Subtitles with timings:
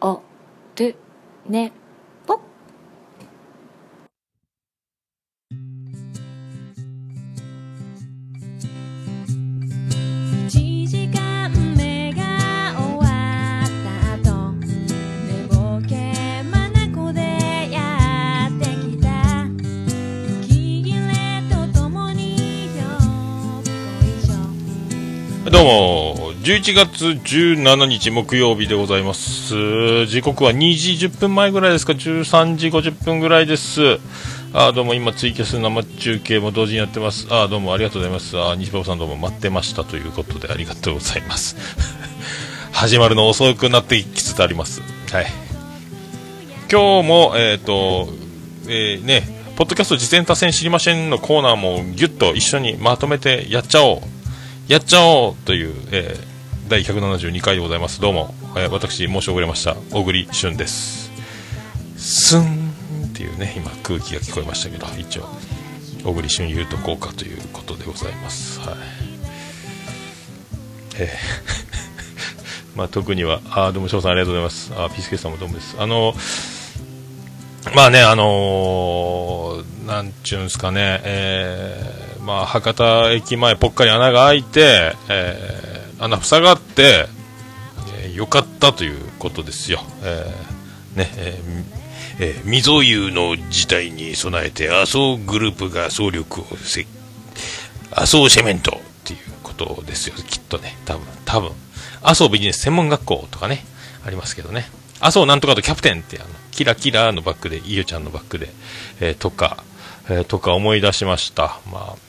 [0.00, 0.20] あ
[0.76, 0.94] る
[1.48, 1.72] ね。
[26.46, 30.06] 11月17日木曜日でございます。
[30.06, 33.98] 時刻は2時10分前ぐらいですか、13時50分ぐらいです。
[34.52, 37.26] あどうも今ツイキャス生中継も同時にやってます。
[37.30, 38.38] あどうもありがとうございます。
[38.38, 41.56] あー西馬さんどうも待ってましたということでありがとうございます。
[42.70, 44.82] 始まるの遅くなってきつつあります。
[45.10, 45.26] はい。
[46.70, 48.08] 今日も、えっ、と、
[48.68, 49.26] えーね、
[49.56, 54.02] ポッドキャスト実践多戦知りませんのコーナーもギュッと一緒にまとめてやっちゃおう。
[54.68, 56.35] やっちゃおうという、えー
[56.68, 58.00] 第172回でございます。
[58.00, 59.76] どうも、えー私、申し遅れました。
[59.92, 61.12] 小栗旬です。
[61.96, 62.72] スン
[63.06, 65.28] っていうね、今空気が聞こえましたけど、一応、
[66.02, 68.58] 小栗旬言うとこうかということでございます。
[68.58, 68.78] はい。
[70.98, 71.08] えー
[72.76, 74.72] まあ、特には、あどうも翔さんありがとうございます。
[74.76, 75.76] あピースケさんもどうもです。
[75.78, 76.16] あの
[77.76, 85.65] まあね、あのーなんちゅうんすかね、えーまあ、博多駅前、ぽっかり穴が開いて、えー
[85.98, 87.06] 穴塞がって、
[88.02, 89.82] えーよかったということですよ。
[90.02, 91.64] えーね、えーみ
[92.18, 96.46] えー、溝湯の事態に備えて、麻生グループが総力を、
[97.92, 101.52] 麻生セメントっていうことですよ、きっとね、多分多分
[102.02, 103.64] 麻生ビジネス専門学校とかね、
[104.06, 108.48] ありますけどね、麻生なんとかとキャプテンって、あのキラキラのバックで、いゆちゃんのバックで、
[109.00, 109.62] えーとか、
[110.08, 111.60] えーとか思い出しました。
[111.70, 112.05] まあ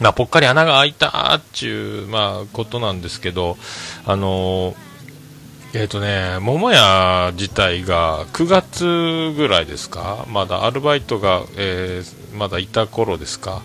[0.00, 3.56] まあ、ぽっかり穴が開いたっちゅう、まあ、ことなんですけど、
[4.06, 4.74] あの
[5.74, 13.62] えっ、とね、桃屋自体が9月ぐらいですか、まだアルバイトが、えーまだいた頃ですか、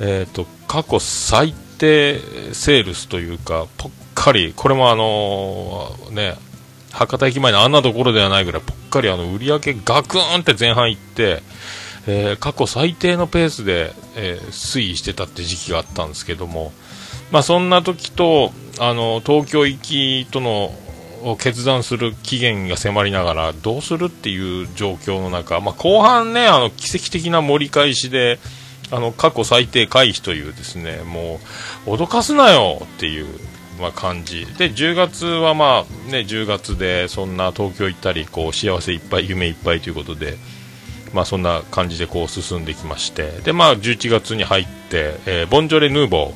[0.00, 2.18] えっ、と、過去最低
[2.52, 6.36] セールスというか、ぽっかり、これもあのね、
[6.92, 11.42] 博多駅前のあんなところではないぐらい、ぽっかりあの売り上げガクーンって前半行って、
[12.06, 16.72] えー過去最低のペースで、えー推移してたって時期があったんですけども、
[17.30, 20.72] まあ、そんな時とあの東京行きとの
[21.22, 28.38] を決断する期限が迫りながらどうするっていう状況の中、まあ、後半ねあの奇跡的な盛り返しで
[28.92, 31.40] あの過去最低回避というですねも
[31.86, 33.26] う脅かすなよっていう、
[33.80, 40.36] まあ、感じで10月はまあね10月でそんな東京行ったりこう幸せいっぱい夢いっぱいということで。
[41.12, 43.40] まあ、そんな感じでこう進んできまして。
[43.44, 46.32] で、まあ、11月に入って、えーボンジョレ・ヌーボー、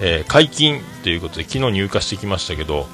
[0.00, 2.86] えー解禁ということで昨日入荷してきましたけど、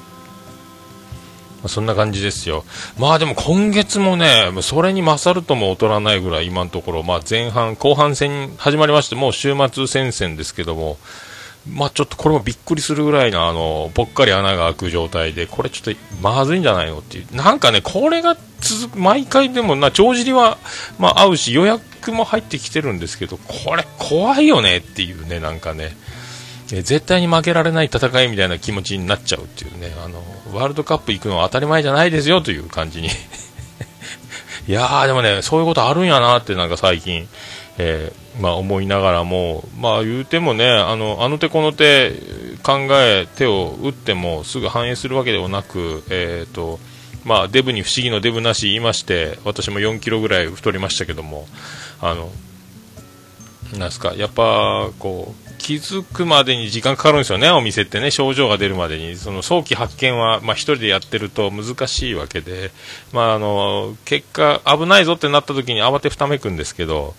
[1.57, 2.63] まあそんな感じですよ。
[2.97, 10.97] まあでも今月もねそれに勝るとも劣らないぐらい今のところ、まあ、前半後半戦始まりましてもう週末戦線ですけども
[11.73, 17.35] まあちょっとこれもびっくりするぐらいのあのぽっかり穴が開く状態でこれちょっとまずいんじゃないのっていう。
[17.35, 20.57] なんかねこれが続く毎回でもな帳尻は
[20.97, 25.95] まあ合うし予約も入ってきてるんですけどこれ怖いよねっていうねなんかね。
[26.67, 29.93] 絶対に負けられない戦いみたいな気持ちになっちゃうっていうね。
[30.03, 30.21] あの
[30.53, 33.09] ワールドカップ行くのは当たり前じゃないですよという感じに。
[34.67, 37.27] いやーでもねそういうことあるんやなってなんか最近、
[37.77, 42.11] えーまあ、思いながらもまあ言うてもねあのあの手この手
[42.63, 46.79] 考え手を打ってもすぐ反映するわけではなくえっ、と
[47.23, 51.47] まあデブに不思議のデブなし言いまして私も4キロぐらい太りましたけども
[52.01, 52.29] あの
[53.77, 62.71] なんすかやっぱこう気づくまでに時間かかるんですよね、お店ってね、症状が出るまでに、その早期発見は、まあ、一人でやってると難しいわけで、
[63.11, 67.15] まあ、あの結果、危ないぞってなった時に慌てふためくんですけど、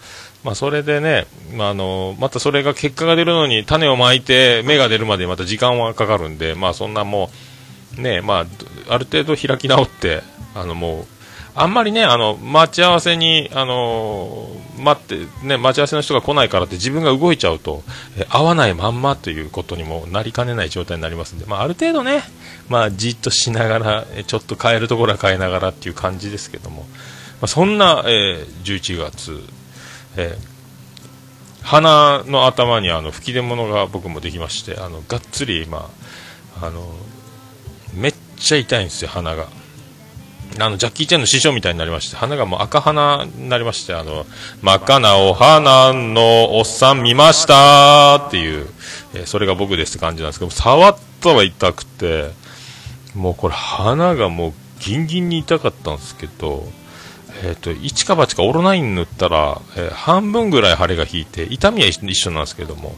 [0.48, 7.28] まあ、それでね、まあ、あのまたそれが結果が出るのに種をまいて芽が出るまでまた時間はかかるんで、まあ、そんなも
[7.98, 8.46] う、ねまあ、
[8.88, 10.22] ある程度開き直って、
[10.54, 11.04] あのもう
[11.54, 14.48] あんまりね、あの、待ち合わせに、あの
[14.78, 17.82] 待って、ね、待ち合わせの人が来ないからって自分が動いちゃうと、
[18.16, 22.22] え合わないまんまということにもなりかねない状態になりますんで、まあ、ある程度ね、
[22.68, 26.86] まあ、じっとしながら、ちょっと変えるところは変えながらっていう感じですけども、ま
[27.42, 29.42] あ、そんな、えー11月、
[30.18, 30.58] えー
[31.62, 35.90] 鼻の頭にあの吹き出物が僕もできまして、あの、がっつり今、
[36.62, 36.88] あの、
[37.92, 39.48] めっちゃ痛いんですよ、鼻が。
[40.58, 44.24] あの、ジャッキー・チェンの師匠みたいになりまして、鼻がもう赤鼻になりまして、あの、
[44.62, 48.66] 真っ赤なお花のおっさん見ましたっていう、
[49.12, 52.30] えーそれが僕ですって感じなんですけど、触ったは痛くて、
[53.14, 56.66] もうこれ鼻がもうギンギンに痛かったんですけど、
[57.42, 62.96] えっ、と、一か八かオロナイン塗ったら、えー半分ぐらい腫れが引いて、痛みは一緒なんですけども、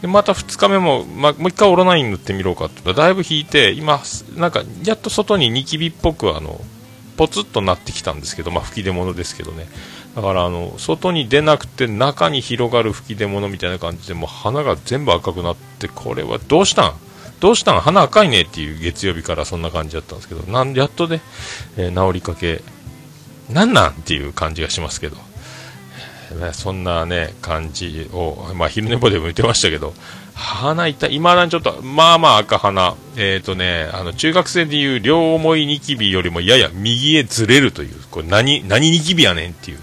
[0.00, 4.02] でまた2日目も、ま、もう一回オロナイン塗ってみろうかってっだいぶ引いて、今、
[4.36, 6.60] なんか、やっと外にニキビっぽく、あの、
[7.16, 9.68] ポツッとなってきたんですけど、まあ、吹き出物ですけどね。
[10.16, 16.94] だから、あの、外に出なくて中に広がる吹き出物みたいな感じで、もう鼻が全部赤くなって、これはどうしたん？
[17.38, 17.80] どうしたん？
[17.80, 21.20] 鼻赤いねっていう月曜日からそんな感じだったんですけど、なんやっとね、
[21.76, 22.62] えー治りかけ、
[23.50, 25.16] なんなんっていう感じがしますけど。
[25.16, 29.94] ねそんなね、感じを、まあ、昼寝坊でも言ってましたけど、
[30.34, 39.78] 鼻痛い、今だにちょっと、まあまあ赤鼻、えっ、とね、あの、中学生でいう両思いニキビよりもやや右へずれるという、これ何、何ニキビやねんっていう、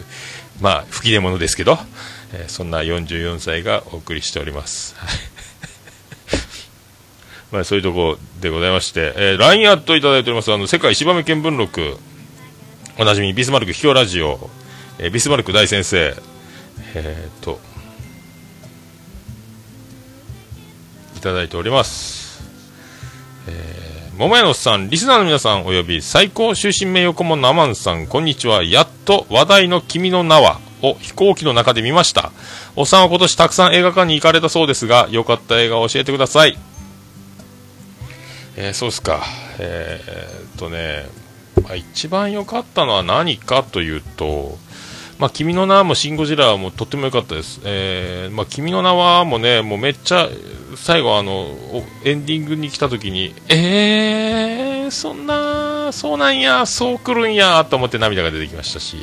[0.60, 1.78] まあ、吹き出物ですけど、
[2.34, 4.96] えーそんな44歳がお送りしております。
[7.52, 11.98] まあ、そういうところでございまして、えー、LINE アットいただいております、あの、世界芝目見聞録、
[13.02, 14.50] おなじみビスマルク秘境ラジオ、
[14.98, 16.14] えービスマルク大先生、
[16.96, 17.62] えー、と、
[21.16, 22.44] いただいております。
[23.48, 28.66] えー、桃屋のおっさん、リスナーの皆さんおよび最高終身名誉顧問のアマンさん、こんにちは。
[28.66, 32.34] やっと話題の君の名はを飛行機の中で見ました。
[32.76, 36.58] おっさんは今年たくさん映画館に行かれたそうですが、良かった映画を教えてください。
[38.58, 39.24] えー、そうですか。
[39.58, 41.29] えー、っとね、
[41.64, 44.58] まあ、一番良かったのは何かというと、
[45.20, 47.60] まあ、君の名もシン・ゴジラもとっても良かったです。
[47.66, 50.30] えー、まあ、君の名はもね、もうめっちゃ、
[50.78, 51.48] 最後あの、
[52.06, 58.96] エンディングに来た時に、えー、そんな、そうなんや、そう来るんや、と思って涙が出てきましたし、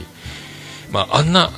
[0.91, 1.50] まあ、あんな、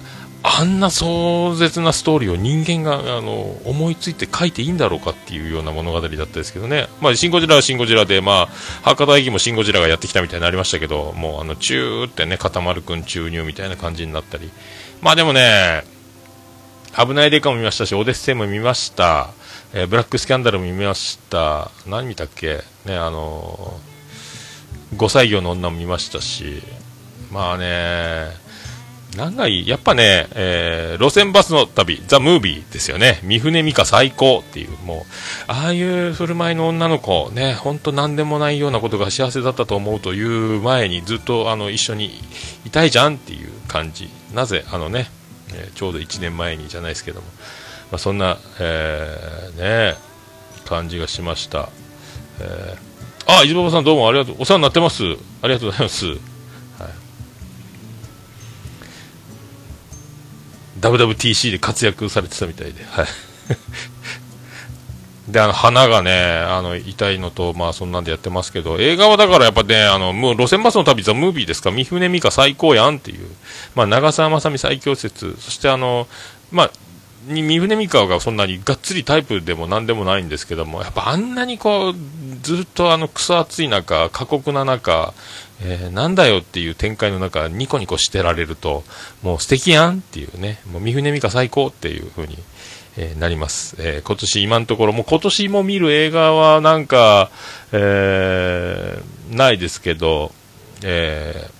[0.43, 8.47] あんな壮絶なストーリーを人間があの思いついて書いていいんだろうかっていうような物語だったですけどね、まあ、シン・ゴジラはシン・ゴジラで、まあ、
[8.83, 14.51] 博多駅もシン・ゴジラがやってきたみたいになりましたけど、もうあのチューってね、固まるくん注入みたいな感じになったり、
[15.03, 15.83] まあでもね、
[16.97, 19.31] 危ないデカも見ましたし、オデッセイも見ました、
[19.75, 26.63] えーブラックスキャンダルも見ました、何見たっけ、ね、あのー、5歳魚の女も見ましたし、
[27.31, 28.48] まあね、
[29.19, 33.21] 何がいやっぱね、えー路線バスの旅、ザ・ムービーですよね。
[33.25, 35.07] 三船美香最高っていう、も
[35.49, 40.23] う、ああいう振る舞いの女の子、ね、ほんと何でもないようなことが幸せだったと思うとい
[40.57, 42.13] う前にずっとあの一緒に
[42.65, 44.09] いたいじゃんっていう感じ。
[44.33, 45.11] なぜ、あのね、
[45.53, 47.27] えーちょうど1年前にじゃないですけども、
[47.91, 49.97] まあ、そんな、えーね、
[50.65, 51.69] 感じがしました。
[52.41, 52.89] えー
[53.31, 54.37] あ、伊豆さんどうもありがとう。
[54.39, 55.03] お世話になってます。
[55.43, 56.38] ありがとうございます。
[60.81, 63.07] WWTC で活躍されてたみたいで、はい。
[65.29, 66.13] で、あの、花がね、
[66.49, 73.29] あの、痛いのと、まあ、そんなんでやってますけど、映画はだからやっぱね、あの、もう路線バスの旅、ザ・ムービーですか、三船美佳最高やんっていう、
[73.75, 76.09] まあ、長澤まさみ最強説、そしてあの、
[76.51, 76.71] まあ、
[77.27, 81.95] に三船美佳がそんなにがっつりタイプでもなんでもないんですけども、やっぱあんなにこう、
[82.43, 85.13] ずっとあの、クソ暑い中、過酷な中、
[85.61, 88.85] えーなんだよっていう展開の中、ニコニコしてられると、
[89.23, 92.39] もう素敵やんっていうね、もう三船美佳最高っていう風に、
[92.97, 93.77] えーなります。
[93.79, 97.31] えー今年今のところ、もう今年も見る映画はなんか、
[97.73, 100.33] えーないですけど、
[100.85, 101.51] え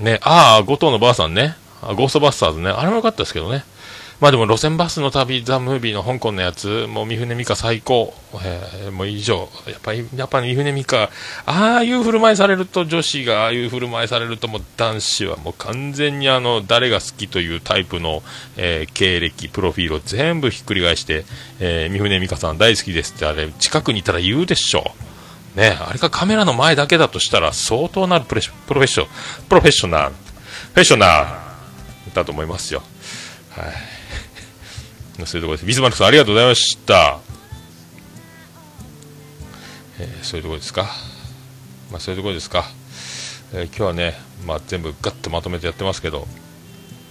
[0.00, 3.64] ーね、ああ、後藤のばあさんね、ゴーストバスターズね、あれも良かったですけどね。
[4.20, 8.12] まあでも路線バスの旅、ザ・ムービーの香港のやつ、もう三船美佳最高、
[8.44, 11.08] えーもう以上、やっぱり、やっぱり三船美佳、
[11.46, 18.24] ああいう振る舞いされると、女子がああいう振る舞いされると、もう男子はもう完全にあの、誰が好きというタイプの、
[18.56, 21.24] えー経歴、プロフィールを全部ひっくり返して、
[21.60, 24.92] えー三船美佳さん大好きですってあれ、近くにいたら言うでしょ
[25.56, 25.60] う。
[25.60, 29.06] ね、あれがカメラの前だけだとしたら相当なるプレシプロフェッショ、
[29.48, 31.38] プロフェッショナル、フェッショナ
[32.08, 32.82] ルだと思いますよ。
[33.50, 33.97] はい。
[35.26, 35.66] そういうところです。
[35.66, 37.18] ビスマルクさんありがとうございました。
[40.00, 40.88] えーそういうところですか？
[41.90, 42.64] まあそういうところですか？
[43.52, 44.14] えー今日はね、
[44.46, 46.26] まあ全部ガッとまとめてやってますけど、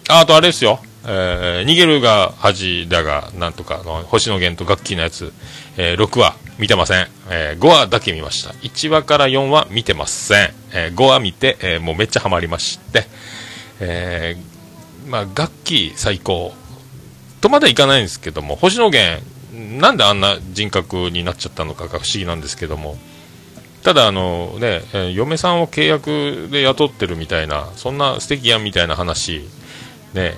[0.08, 0.80] ああとあれですよ。
[1.06, 5.34] えー逃げるが恥だが、なんとかの、星野源とガッキーのやつ、
[5.78, 7.08] えー6話見てません。
[7.30, 8.52] えー5話だけ見ました。
[8.52, 10.54] 1話から4話見てません。
[10.72, 13.06] えー5話見て、えもうめっちゃハマりまして、
[13.80, 16.54] えーまあ、ガッキー最高
[17.48, 19.24] とまではいかないんですけども、星野源、
[19.80, 22.98] なんであんな人格になっちゃったのかが不思議なんですけども、
[23.84, 24.82] ただあの、ね、
[25.14, 29.48] 嫁さんを契約で雇ってるみたいな、そんな素敵やんみたいな話、
[30.14, 30.34] ね、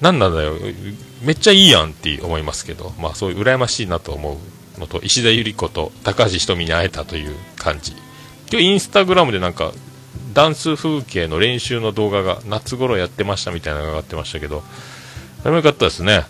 [0.00, 0.54] なんなんだよ、
[1.22, 4.38] めっちゃいいやんって思いますけど、まあそういう羨ましいなと思
[4.76, 7.92] うのと、石田ゆり子と高橋ひとみに会えたという感じ。
[8.50, 9.72] 今日インスタグラムでなんか
[10.34, 14.64] ダンス風景の練習の動画が夏頃やってましたみたいなのが上がってましたけど
[15.44, 16.26] れもよかったですね。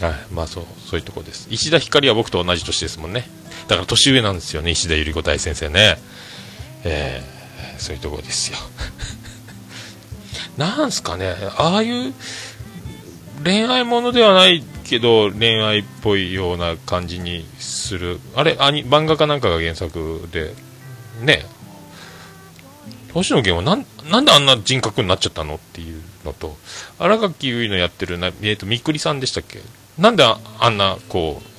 [0.00, 1.48] はいまあそうそういうとこです。
[1.50, 3.24] 石田ひかりは僕と同じ年ですもんね。
[3.68, 5.96] だから年上なんですよね石田ゆり子大先生ね。
[6.84, 8.58] えー、そういうとこですよ。
[10.56, 12.14] なんすかねああいう
[13.44, 18.20] 恋愛ものではないけど恋愛っぽいような感じにする。
[18.34, 20.54] あれアニ漫画かなんかが原作で。
[21.22, 21.46] ね。
[23.14, 26.02] 星野源はなんなんであんな人格になっちゃったのっていう。
[26.26, 26.56] のと。
[26.98, 29.60] 新垣結衣のやってるな、えー、とみくりさんでしたっけ？
[29.96, 31.56] なんでああんなこう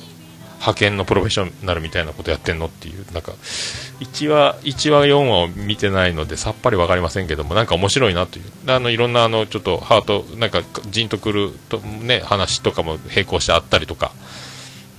[0.59, 3.31] 派遣のプロフェッショナルみたいなことやってんのっていうなんか
[3.99, 8.45] 1話1話4話を見てないのでさっぱり分かりませんけどもなんか面白いなという。
[8.67, 14.11] あのいろんなあのちょっとハートなんかじんとくると、ね、話とかも並行してあったりとか。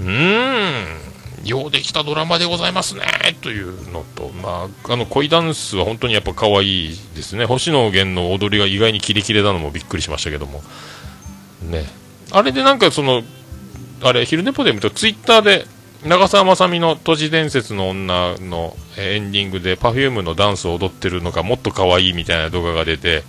[0.00, 1.17] うーん。
[1.44, 3.02] ようできたドラマでございますね
[3.40, 7.44] というのと、まあ、あの恋ダンスは本当にやっぱ可愛いですね。
[7.44, 10.62] 星野源の踊りが意外にキレキレなのもびっくりしましたけども。
[11.62, 11.84] ね。
[12.30, 13.22] あれでなんかその
[14.02, 15.66] あれ、昼寝ポで見ると、ツイッターで、
[16.04, 23.24] 長澤まさみの都市伝説の女のエンディングで Perfume のダンスを踊ってるのがもっと可愛いみたいな動画が出て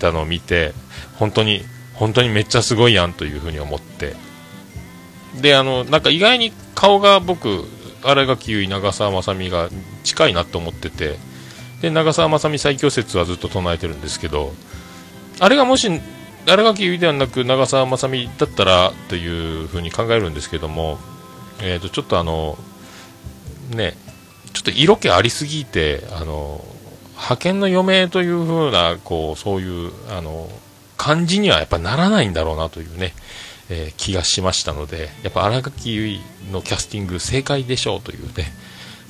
[0.00, 0.72] たのを見て
[1.20, 1.62] 本当に
[1.92, 4.16] 本当にめっちゃすごいやんというふうに思って。
[5.40, 7.64] であのなんか意外に顔が僕
[8.02, 9.68] 新垣結衣長澤まさみが
[10.02, 11.16] 近いなと思ってて
[11.80, 14.52] で長澤まさみ最強説はずっと唱えてるんですけど
[15.40, 15.88] あれがもし
[16.46, 20.98] 新垣結衣ではなく長澤まさみだったらというふうに考えるんですけども、
[21.62, 22.58] えー、とちょっとあの
[23.70, 23.96] ね
[24.52, 26.62] ちょっと色気ありすぎてあの
[27.14, 30.48] 派遣の嫁というふうなこうそういうあの
[30.96, 33.14] 感じにはやっぱならないんだろうなというね、
[33.70, 38.52] えー気がしましたのでやっぱ新垣結衣のキャスティング正解でしょうというね、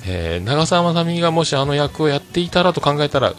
[0.07, 3.33] えー長澤まさみがもしあの役をやっていたらと考えたら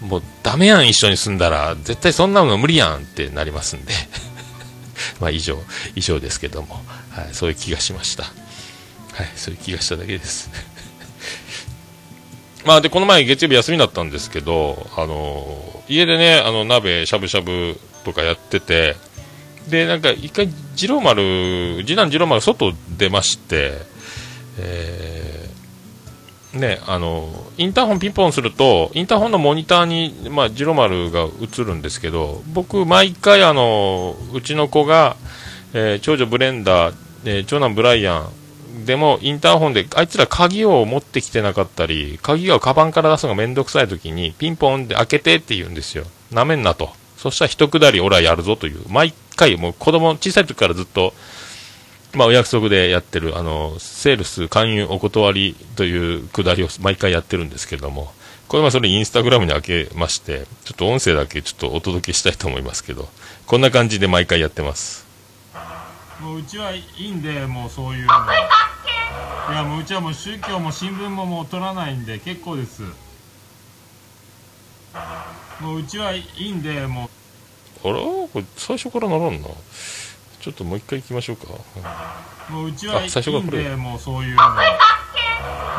[0.00, 3.92] もうダメやん一緒に住んだら絶対そんなの無理やんってなりますんで。
[5.20, 5.58] まあ以上
[5.94, 8.24] 以上ですけども、はい、そういう気がしました。
[8.24, 10.50] はいそういう気がしただけです。
[12.64, 18.96] まあでこの前月曜日休みだったんですけどあの家でねあの鍋しゃぶしゃぶとかやってて
[19.68, 23.72] でなんか一回次郎丸次男次郎丸外出まして
[24.58, 25.52] えー
[26.58, 35.16] ね、あのインターホンピンポンするとインターホンのモニターに、まあ、ジロ丸が映るんですけど僕、毎回あのうちの子が、
[35.72, 38.28] えー長女ブレンダー、えー長男ブライア
[38.74, 46.04] ンでもインターホンであいつら鍵を持ってきてなかったり鍵をカバンから出すのがめんどくさい時にピンポンで開けてって言うんですよ。
[46.30, 46.90] なめんなと。
[47.22, 51.14] そしたら一くだり俺はやるぞという毎回もう子供小さい時からずっと
[52.14, 58.12] まあ、お約束でやってる、あの、セールス勧誘お断りというくだりを毎回やってるんですけれども、
[58.48, 63.08] これはそれインスタグラムに開けまして、ちょっと音声だけちょっとお届けしたいと思いますけど、
[63.46, 65.06] こんな感じで毎回やってます。
[66.20, 68.12] もううちはいいんで、もうそういうの。
[69.50, 72.82] いや、もううちはもう宗教も新聞ももう取らないんで結構です。
[75.62, 77.08] もううちはいいんで、も
[77.84, 77.88] う。
[77.88, 77.94] あら？
[78.00, 79.48] これ最初からならんな。
[80.40, 81.46] ちょっともう一回行きましょうか。
[82.50, 84.42] もううちはいいんでもうそういうの。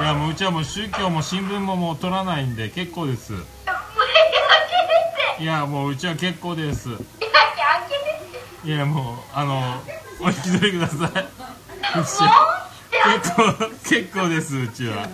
[0.02, 3.34] いやもううちはもう宗教も新聞ももう取らないんで結構です。
[5.40, 6.90] いやもううちは結構です。
[8.64, 9.82] いやもうあの
[10.22, 11.10] お引き取りください。
[12.00, 12.70] うちは
[13.22, 13.44] 結構
[13.90, 15.10] 結構ですうちは。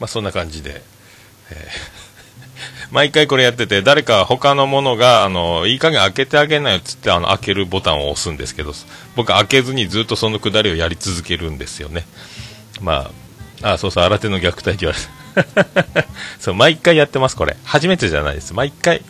[0.00, 0.82] まあそんな感じで、
[1.50, 2.00] え ー
[2.90, 8.74] 毎回これやってて、誰か他のものが、あの、いい加減開けてあげないよっつって、あの、開けるボタンを押すんですけど、
[9.14, 12.04] 僕開けずにずっとそのくだりをやり続けるんですよね。
[12.80, 13.10] ま
[13.62, 16.06] あ、あ、そうそう、新手の虐待って言われる。
[16.40, 17.56] そう、毎回やってます、これ。
[17.64, 18.54] 初めてじゃないです。
[18.54, 19.02] 毎回。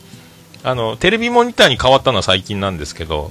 [0.63, 3.31] あの、テレビモニターに変わったのは最近なんですけど、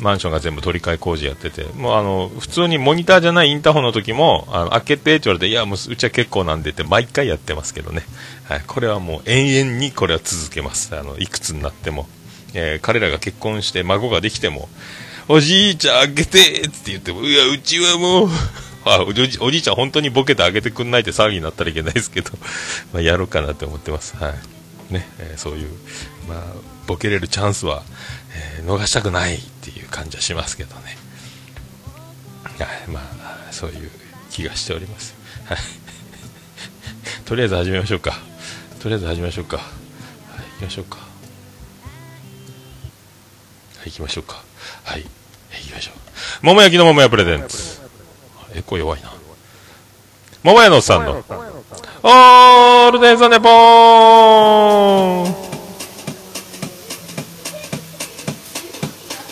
[0.00, 8.02] マンションが全部取り替え工事やってて、もうあの、普通にモニターじゃないインターホンの時も、あの、開けてって言われて、いや、もううちは結構なんでって毎回やってますけどね。
[8.48, 10.96] はい、これはもう永遠にこれは続けます。
[10.96, 12.08] あの、いくつになっても。
[12.54, 14.68] えー彼らが結婚して孫ができても、
[15.28, 18.28] おじいちゃん開けてって言っても、いや、うちはもう、
[18.84, 22.30] あおじおじいちゃん本当にボケてあげてくんないって騒ぎになったらいけないですけど、
[22.94, 24.16] まあ、やろうかなと思ってます。
[24.16, 24.94] はい。
[24.94, 25.68] ね、えーそういう、
[26.28, 26.42] まあ、
[26.86, 27.82] ボケれるチャンスは、
[28.58, 30.96] えー逃したくないっていう感じはしますけどね。
[32.58, 33.90] はい、まあ、そういう
[34.30, 35.14] 気がしております。
[35.46, 35.58] はい。
[37.24, 38.18] とりあえず始めましょうか。
[38.80, 39.56] とりあえず始めましょうか。
[39.56, 39.66] はい、
[40.52, 40.96] 行きましょうか。
[40.98, 41.02] は
[43.84, 44.42] い、行きましょうか。
[44.84, 45.08] はい、行
[45.68, 45.94] きましょう。
[46.42, 47.80] 桃焼きの桃屋プレゼンツ。
[48.54, 49.12] エコ弱いな。
[50.42, 51.24] 桃屋のおっさんの、
[52.02, 55.47] オールデイザネポーン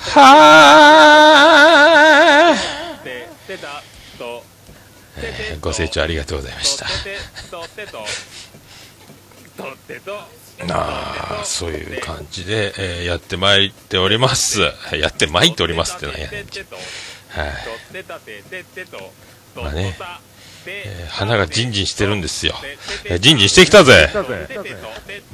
[0.00, 6.86] はーご清聴ありがとうございました。
[10.68, 14.60] ああ、そういう感じで、えーやってまいっております。
[14.92, 16.46] やってまいっておりますってなんやねん。
[17.28, 17.50] はい。
[19.62, 19.96] まあね、
[20.66, 22.54] えー花がジンジンしてるんですよ。
[23.04, 24.08] えージンジンしてきたぜ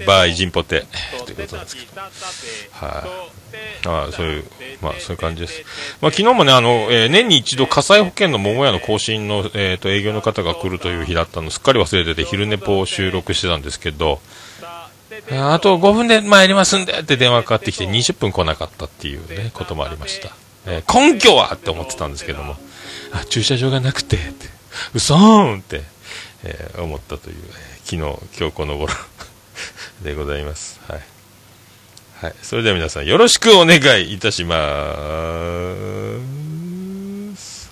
[0.06, 0.87] バーイジンポテ。
[1.25, 2.00] ということなんですけど。
[2.00, 3.88] はい。
[3.88, 4.45] ああ、そういう、
[4.80, 5.62] まあそういう感じです。
[6.00, 14.21] まあ昨日もね、あの、えー年に一度火災保険の桃屋の更新の、えっ、と、営業の方が来るという日だったの、すっかり忘れてて昼寝ぽを収録してたんですけど、
[15.33, 20.28] ああと5分で参りますんでって電話かかってきて20分来なかったっていうね、こともありました。
[20.66, 22.56] えー根拠はって思ってたんですけども、
[23.12, 24.49] あ、駐車場がなくて、って、
[24.95, 25.83] うそーんって、
[26.45, 27.99] えー思ったという、えー昨日、
[28.38, 28.92] 今日この頃
[30.02, 30.80] でございます。
[30.88, 31.00] はい。
[32.21, 32.35] はい。
[32.42, 34.95] それでは皆さんよろしくお願いいたしま
[37.37, 37.71] す。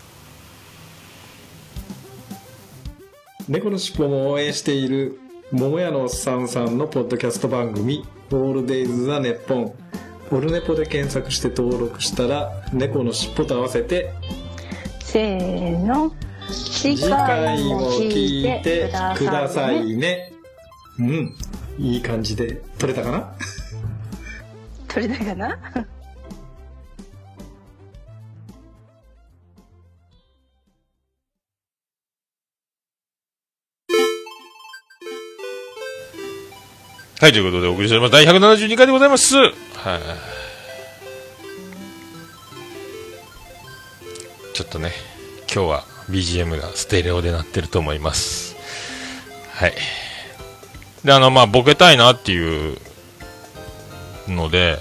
[3.48, 5.18] 猫のしっぽも応援している
[5.52, 9.74] 桃屋のおっさんさんのポッドキャスト番組「オールデイズ・ザ・ネッポン」
[10.32, 14.10] オルネポで検索して登録したら猫のしっぽと合わせて
[15.00, 16.14] せーの
[16.52, 20.32] 次次回も聞いててくださねいね
[20.98, 21.34] うん
[21.78, 23.34] いい感じで撮れたかな？
[24.88, 25.58] 取れたかな？
[37.20, 38.12] はい、ということでお送りしております。
[38.12, 39.34] 第172回でございます。
[39.36, 39.52] はい。
[44.54, 44.92] ちょっとね、
[45.52, 48.56] 今日は BGM がステレオで鳴ってると思います。
[49.52, 49.74] はい。
[51.04, 52.78] で、あの、まあ、ボケたいなっていう
[54.28, 54.78] ので、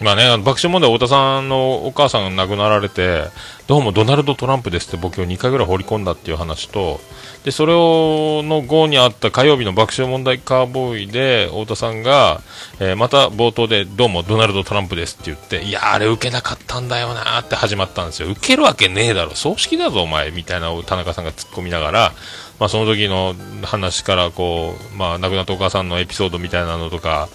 [0.00, 3.24] まあね、爆笑問題太田さんのお母さんが亡くなられて、
[3.66, 7.00] どうもドナルド・トランプですってボケを2回ぐらい放り込んだっていう話と、
[7.48, 12.42] で、それを、の後にあった火曜日の爆笑問題カーボーイで、太田さんが、
[12.78, 18.28] えーまた冒頭で、どうもドナルド・トランプですって言って、いや、あれ受けなかったんだよなって始まったんですよ。
[18.28, 22.12] 受けるわけねえだろ、葬式だぞ、お前、みたいな田中さんが突っ込みながら、
[22.60, 27.30] まあ、その時の話から、こう、まあ、亡くなったお母さんのエピソードみたいなのとか、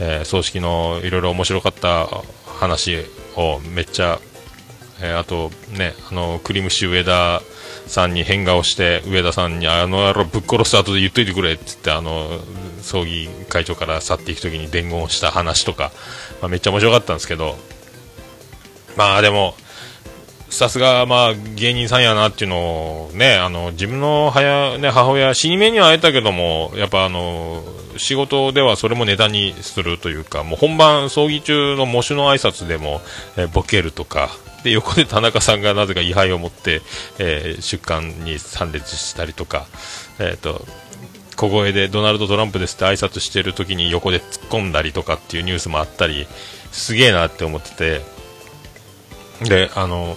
[0.00, 2.08] えー葬式のいろいろ面白かった
[2.58, 3.04] 話
[3.36, 4.18] をめっちゃ、
[5.02, 7.42] えーあとね、あの、クリムシ上田
[7.86, 12.40] さんに変顔して、上田さんにあの野郎ぶっ殺す後で言っといてくれって言って、あの、
[12.80, 15.92] 葬儀会長から去っていく時に伝言をした話とか、
[16.40, 17.56] まあ、めっちゃ面白かったんですけど、
[18.96, 19.54] まあでも、
[20.52, 27.64] さすが、まあ、芸人さんやなっていうのをね、あの、自分の母,、ね、母親、死に目には会えたけども、やっぱあの、
[27.96, 33.00] 仕事ではそれもネタにするというか、もう本番、葬儀中の喪主の挨拶でも、
[33.38, 34.28] えボケるとか、
[34.62, 36.82] で、横で田中さんがなぜか位牌を持って、
[37.18, 39.66] えー出棺に参列したりとか、
[40.18, 40.66] えっ、と、
[41.34, 46.26] 小声でドナルド・トランプですって挨拶してる時に横で突っ込んだりとかっていうニュースもあったり、
[46.72, 48.22] すげえなって思ってて、
[49.48, 50.16] で、あの、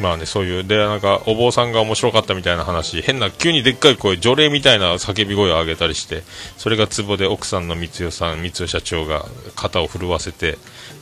[0.00, 6.22] まあね、そういう、で、なんか、お坊さんが面白かったみたいな話、変な、急にでっかい声、除霊みたいな叫び声を上げたりして、
[6.56, 10.58] それがツボで奥さんの光代さん、光代社長が肩を震わせて、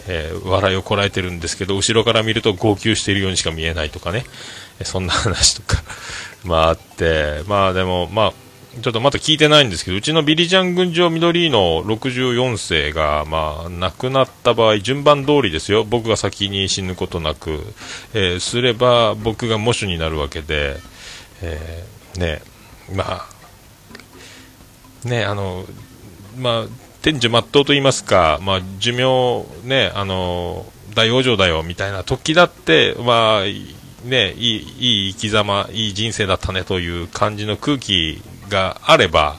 [0.08, 4.24] えー笑いをこらえてるんですけど、後ろから見ると号泣しているようにしか見えないとかね、
[4.82, 5.82] そんな話とか、
[6.44, 8.32] まああって、まあでも、まあ、
[8.82, 15.84] ちょっとまだ聞いてないんですけど、うちのビリジャン群青緑の64世が、まあ、亡くなった場合、順番通りですよ。
[15.84, 17.60] 僕が先に死ぬことなく、
[18.12, 20.76] えーすれば僕が喪主になるわけで、
[21.42, 22.42] えーね、
[22.94, 23.26] ま
[25.04, 25.64] あ、ね、あの、
[26.38, 26.66] まあ、
[27.02, 33.42] 天寿全うと言いますか、まあ、寿命、ね、あの、大往生だよ、みたいな時だって、まあ、
[34.04, 39.36] ね、いい、いい生き様、いい人生だったねという感じの空気があれば、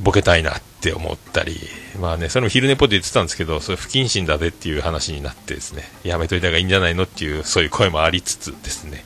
[0.00, 1.58] ボケたいなって思ったり、
[2.00, 9.04] まあね、それも昼寝ぽで言ってたんですけど、それ不謹慎だぜっていう話になってですね、やめといた方がいいんじゃないのっていう、そういう声もありつつですね、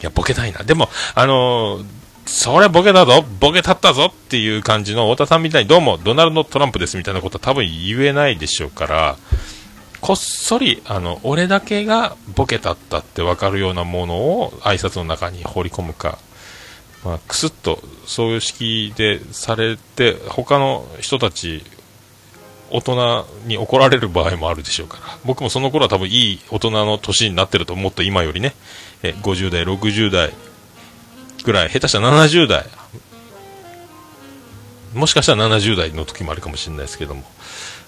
[0.00, 0.62] いや、ボケたいな。
[0.64, 1.84] でも、あのー
[2.26, 9.16] それボケだぞ、ボケ立ったぞっていう感じの太田さんみたいにどうもドナルド・トランプですみたいなことは多分言えないでしょうから、
[10.00, 16.18] こっそり、あの、俺だけがボケだったって分かるようなものを挨拶の中に放り込むか、
[17.06, 21.62] まあ、くすっとそういう式でされて、他の人たち、
[22.72, 28.56] 大人に怒られる場合もあるでしょうから、僕もその頃は多分いい大人の年になってると思って今よりね、
[29.04, 30.32] え50代、60代
[31.44, 32.66] ぐらい、下手したら70代、
[34.92, 37.22] もしかしたら70代の時もあるかもしれないですけども、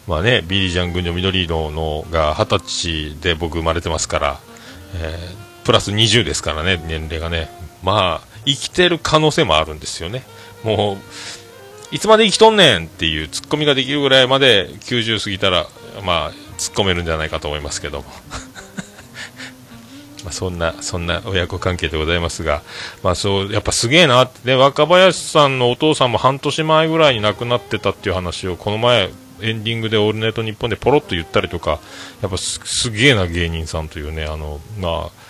[0.06, 4.40] まあね、ビリ・ジャン・グンジョ・緑色のが20歳で僕生まれてますから、
[4.94, 7.50] えープラス20ですからね、年齢がね。
[7.82, 10.24] まあ、生きてる可能性もあるんですよね。
[10.64, 10.96] もう、
[11.94, 15.66] いつまで生きとんねんっていうツッコミができるぐらいまで90過ぎたら、
[16.04, 18.04] まあ、突っ込めるんじゃないかと思いますけども。
[20.24, 22.62] まあそんな、そんな親子関係でございますが、
[23.02, 31.78] まあそう、やっぱすげえなって、ね、若林さんのお父さんも半年前ぐらいに亡くなってたっていう話を、この前、エンディングでオールネット日本でポロッと言ったりとか、
[32.20, 35.27] やっぱすすげえな芸人さんというね、あの、まあ、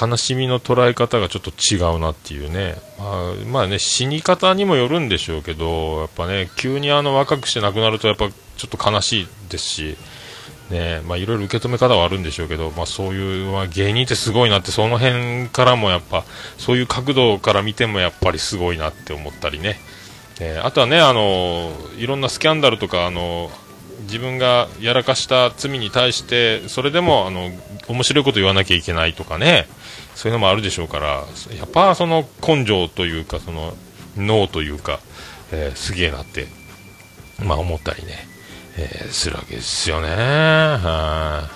[0.00, 8.34] 悲しみの捉え方がちょっと違うなっていうね、まあ、まあね、死に方にもよるんでしょうけど、やっぱね、急にあの若くして亡くなると、やっぱちょ
[8.66, 9.96] っと悲しいですし、
[10.70, 16.24] ねまあ、いろいろ受け止め方はあるんでしょうけど、まあ、そういう、まあ、芸人ってすごいなって、その辺からもやっぱ、
[16.58, 19.80] そういう角度から見てもやっぱりすごいなって思ったりね、
[20.40, 23.50] えーあとはね、あのいろんなスキャンダルとか、あの
[24.02, 27.50] 自分がやらかした罪に対して、それでもあの
[27.88, 29.66] 面白いこと言わなきゃいけないとかね、
[30.18, 31.06] そういうのもあるでしょうから、
[31.56, 33.72] やっぱその根性というか、その
[34.16, 34.98] 脳というか、
[35.52, 36.48] えーすげえなって、
[37.40, 38.26] まあ思ったりね。
[38.76, 40.08] えーするわけですよね。
[40.08, 41.48] は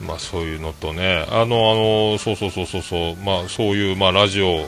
[0.00, 4.66] いまあそういうのとね、あの、あの、そうそうそうそうそう、まあそういう、まあラジオ、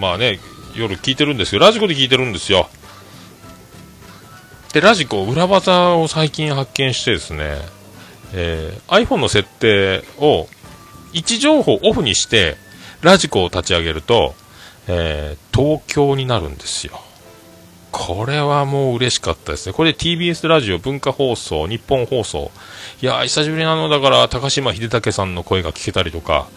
[0.00, 0.40] まあね、
[0.74, 1.60] 夜聞いてるんですよ。
[1.60, 2.70] ラジコで聞いてるんですよ。
[4.72, 7.58] で、ラジコ、裏技を最近発見してですね、
[8.32, 10.48] えー iPhone の設定を
[11.12, 12.56] 位置情報オフにして、
[13.02, 14.34] ラジコを立ち上げると、
[14.86, 16.98] えー東京になるんですよ。
[17.90, 19.74] これはもう嬉しかったですね。
[19.74, 22.50] これで TBS ラジオ、文化放送、日本放送。
[23.02, 26.48] いやー、久しぶりなのだから、高島秀武さんの声が聞けたりとか、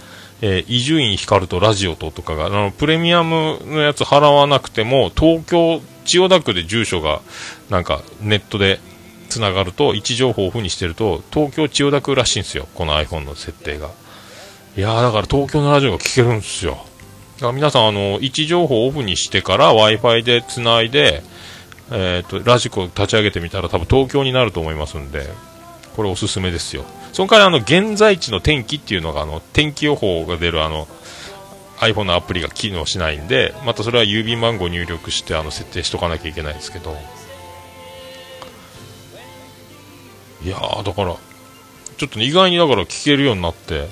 [0.41, 7.21] えー伊集院光とラジオととかが、あの、プレミアムのやつ払わなくても、東京、千代田区で住所が、
[7.69, 8.79] なんか、ネットで
[9.27, 12.67] 繋がると、位置情報をオフにしてると、東京千代田区らしいんですよ。
[12.75, 13.89] この iPhone の設定が。
[14.77, 16.73] いや、だから東京のラジオが聞けるんですよ。
[17.35, 21.23] だから皆さん、あの、位置情報をオフにしてから Wi-Fi でつないで、
[21.91, 25.29] えっ、と、ラジコ立ち上げてみたら多分東京になると思いますんで、
[25.95, 26.83] これおすすめですよ。
[27.13, 30.89] その代わりあの、現在地の天気っていうのが、あの、天気予報が出るあの、
[31.77, 36.97] iPhone のアプリが機能しないんで、またそれは郵便番号入力して、あの、設定しとかなきゃいけないですけど。
[40.43, 41.15] いやー、だから、
[41.97, 43.87] ちょっとね、意外にだから聞けるようになって、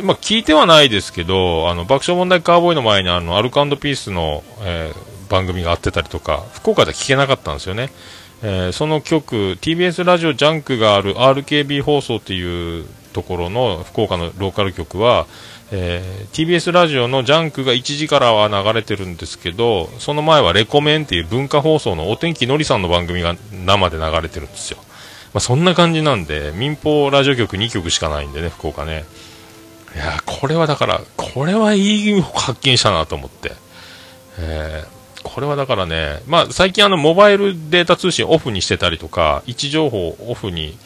[0.00, 7.90] まあ、聞いてはないですけど、あの、爆笑問題カーボーイの前にあの、アルコピースの、えー番組があってたりとか、福岡では聞けなかったんですよね。
[8.42, 15.26] えーその曲、TBS ラジオジャンクがある RKB 放送っていうところの福岡のローカル局は、
[15.70, 24.76] えー TBS ラジオのジャンクが1時からは流れてるんですけど、その前はレコメンっていう文化放送のお天気のりさんの番組が生で流れてるんですよ。
[25.32, 29.06] まあ、そんな感じなんで、民放ラジオ局2局しかないんでね、福岡ね。
[29.94, 33.52] いやーこれはだから、これはいい発見したなと思って。
[34.38, 40.76] えーこれはだからね、まあ最近あのモバイルデータ通信オフにしてたりとか、位置情報をオフに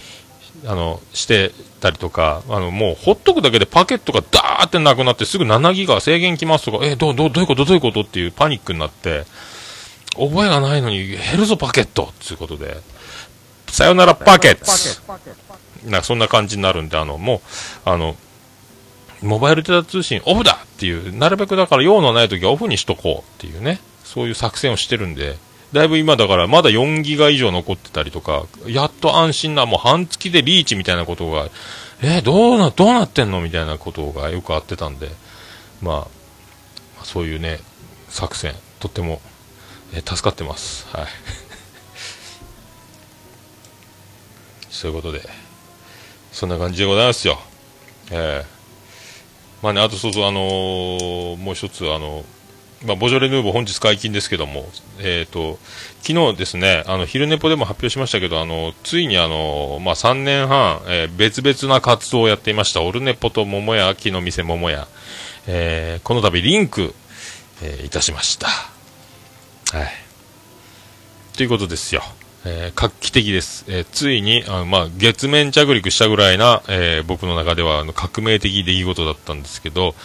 [0.66, 9.24] あのしてたりとか、あのもうほっとくだけでパケットがダーってなくなってすぐ7ギガ制限きますとか、えどうどうどういうことどういうことっていうパニックになって、
[10.16, 12.76] 覚えがないのに減るぞパケットっていうことで、
[13.68, 15.00] さよならパケッツ。
[15.84, 17.40] なんかそんな感じになるんで、あのもう、
[17.88, 18.16] あの、
[19.22, 25.36] モバイルデータ通信オフだっていう、なるべくだから用のない時はオフにしとこうっていうね、そういう作戦をしてるんで、
[25.72, 31.48] だいぶ今だからまだ4ギガ以上残ってたりとか、やっと安心な、もう半月でリーチみたいなことが、
[32.02, 33.40] えどうな、どうなってんの？
[33.40, 35.10] みたいなことがよくあってたんで、
[35.80, 36.06] ま
[37.00, 37.60] あ、そういうね、
[38.08, 39.20] 作戦、とっても、
[39.92, 40.86] え助かってます。
[40.94, 41.06] はい。
[44.70, 45.26] そういうことで、
[46.32, 47.40] そんな感じでございますよ。
[48.10, 48.55] ええ
[49.62, 52.24] まあね、あとそうそう、あのーもう一つ、あの
[52.84, 54.66] まあ、ボジョレ・ヌーボー本日解禁ですけども、
[54.98, 55.58] えっ、と、
[56.02, 64.86] 昨日ですね、あの、昼寝ぽでも発表しましたけど、あの、ついにあの、まあ、3年半、えー別々な活動をやっていました、オルネポと桃屋、秋の店桃屋、
[65.46, 66.94] えーこの度リンク、
[67.62, 68.48] えーいたしました。
[68.48, 69.88] はい。
[71.36, 72.02] ということですよ。
[72.48, 73.64] えー画期的です。
[73.68, 79.96] えーついに、あのまあ、月面着陸したぐらいな、えー僕の中ではあの革命的出来事だったんですけど、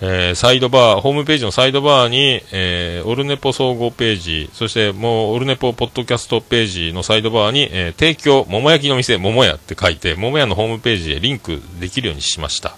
[0.00, 12.76] えサイドバー、ホームページのサイドバーに、えオルネポ総合ページ、そしてもうオルネポポッドキャストページのサイドバーに、え提供、桃焼きの店、桃屋って書いて、桃屋のホームページへリンクできるようにしました。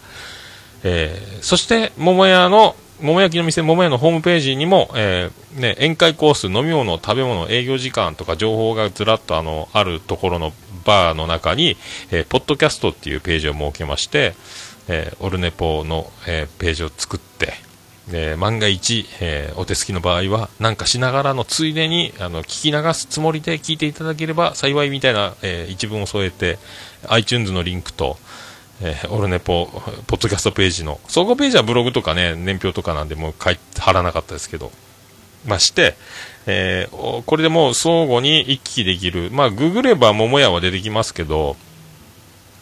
[0.85, 10.53] えそして、桃屋の、桃焼きの店、桃屋のホームページにも、えーね、宴会コース、飲み物、食べ物、営業時間とか情報がずらっとあの、あるところの
[10.85, 11.77] バーの中に、
[12.11, 14.35] えーポッドキャストっていうページを設けまして、
[14.89, 17.53] えーオルネポの、えーページを作って、
[18.13, 26.59] え万が一、えーお手すきの場合は、なんかしながらのついでに、あの、聞き流すつもりで聞いていただければ幸いみたいな、えー一文を添えて、
[27.09, 28.17] iTunes のリンクと、
[28.81, 29.67] えーオルネポ、
[30.07, 34.71] ポッドキャストページの、総合ページはブログとかね、年表とかなんで、もう書い貼らなかったですけど、
[35.47, 35.95] まあして、
[36.47, 39.31] えーこれでもう相互に行き来できる。
[39.33, 41.57] まあ、ググれば桃屋は出てきますけど、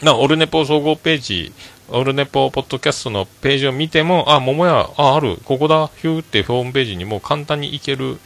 [0.02, 1.52] な、オルネポ総合ページ、
[1.88, 8.18] オルネポポッドキャストのページを見ても、あ、桃屋、あ、ある、ここだ、ヒューってホームページにもう簡単に行ける。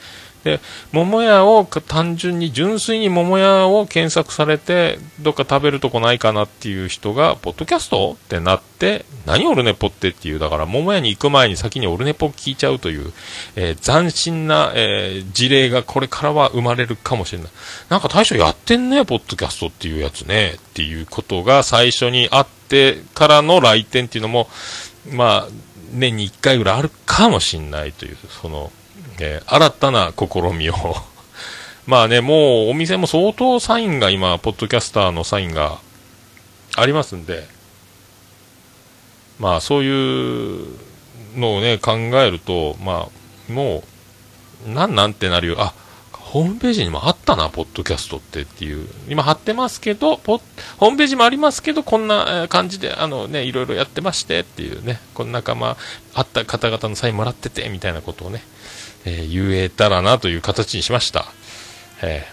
[0.45, 0.61] で、
[0.93, 13.13] 桃屋を単純に、純粋に桃屋を検索されて、どっか食べるとこないかなっていう人が、ポッドキャストってなって、何オルネポってっていう、だから桃屋に行く前に先にオルネポ聞いちゃうという、
[13.57, 17.51] えー斬新な、えー事例がこれからは生まれるかもしれない。
[17.89, 24.49] なんか大将やってんね、ポッドキャストっていうやつね、っていうことが最初にあってからの来店っていうのも、
[25.11, 25.49] まあ、
[25.93, 28.71] 年に1回ぐらいあるかもしれないという、その、
[29.21, 30.75] えー新たな試みを、
[31.87, 35.79] まあね、もうお店も相当サインが今、ポッドキャスターのサインが
[36.77, 37.47] ありますんで、
[39.39, 40.89] まあそういう
[41.37, 43.09] のをね、考えると、ま
[43.49, 43.85] あ、も
[44.67, 45.57] う、なんなんてなるよ。
[45.59, 45.75] あ、
[46.13, 48.87] ホームページにもあったな、ポッドキャストってっていう。
[49.09, 50.39] 今貼ってますけど、ポ
[50.77, 55.77] ホームページもありますけど、こんな感じで、あのね、いろいろやってましてっていうね、この仲間、
[56.15, 58.43] あった方々のサインもらってて、みたいなことをね、
[59.05, 61.27] えー言えたらなという形にしました。
[62.03, 62.27] え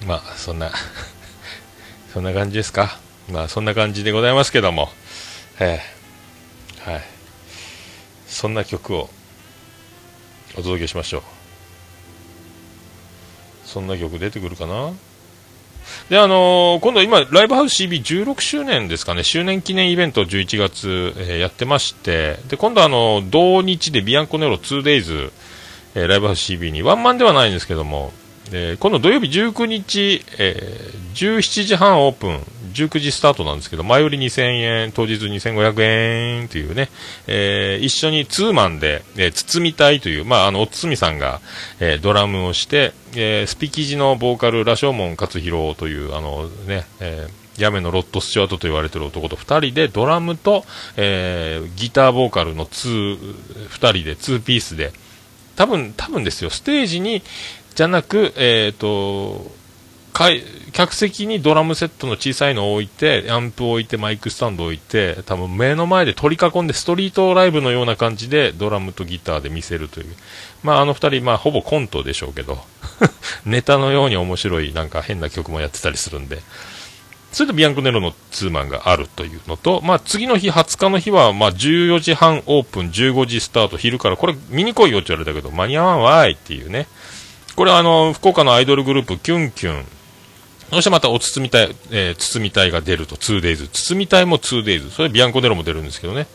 [0.00, 0.72] ーまあ、そんな、
[2.12, 2.98] そんな感じですか。
[3.30, 4.92] まあ、そんな感じでございますけども、
[5.58, 7.04] えーはい。
[8.28, 9.08] そんな曲を
[10.54, 11.22] お届けしましょう。
[13.64, 14.92] そんな曲出てくるかな？
[16.10, 25.30] で、あのー今度今、ライブハウス CB16 周年ですかね、周年記念イベントを11月、えーやってまして、で、今度あの同日でビアンコネロ 2days、
[25.96, 26.82] えーライブハウス CB に。
[26.82, 28.12] ワンマンではないんですけども、
[28.52, 31.06] え今度土曜日19日、えー
[31.40, 32.40] 17時半オープン、
[32.84, 36.88] 19時スタートなんですけど、前売り2000円、当日2500円というね、
[37.26, 41.40] えー一緒にツーマンで、えー、包みたいという、まあ、あの、おつみさんが、
[41.80, 54.92] えードラムをして、えースピキジのボーカル、ラショーモン勝弘という、あのね、えーヤメのロッド・スチュワートと言われてる男と2人でドラムと、えーギターボーカルの2、2人で2ピースで、
[55.56, 57.22] 多分、多分ですよ、ステージに、
[57.74, 59.50] じゃなく、えっ、と、
[60.72, 70.14] 客席にドラムセットの小さいのを置いて、アンプを置いて、マイクスタンドを置いて、多分目の前で取り囲んで、ストリートライブのような感じで、ドラムとギターで見せるという。
[70.62, 72.58] まあ、あの二人、まあ、ほぼコントでしょうけど、
[73.44, 76.40] ネタのように面白い、なんか変な曲もやってたりするんで、
[77.32, 86.86] それとビアンコネロのツーマンがあるというのと、まあ、次の日、20日の日は、まあ、14時半オープン、15時スタート、昼から、これ見に来いよって言われたけど、間に合わんわーいっていうね。
[87.54, 89.84] これあの、福岡のアイドルグループ、キュンキュン。
[90.70, 93.68] そしてまたお包みたい、えー包みたいが出ると 2days。
[93.68, 94.90] 包みたいも 2days。
[94.90, 96.26] それビアンコネロも出るんですけどね。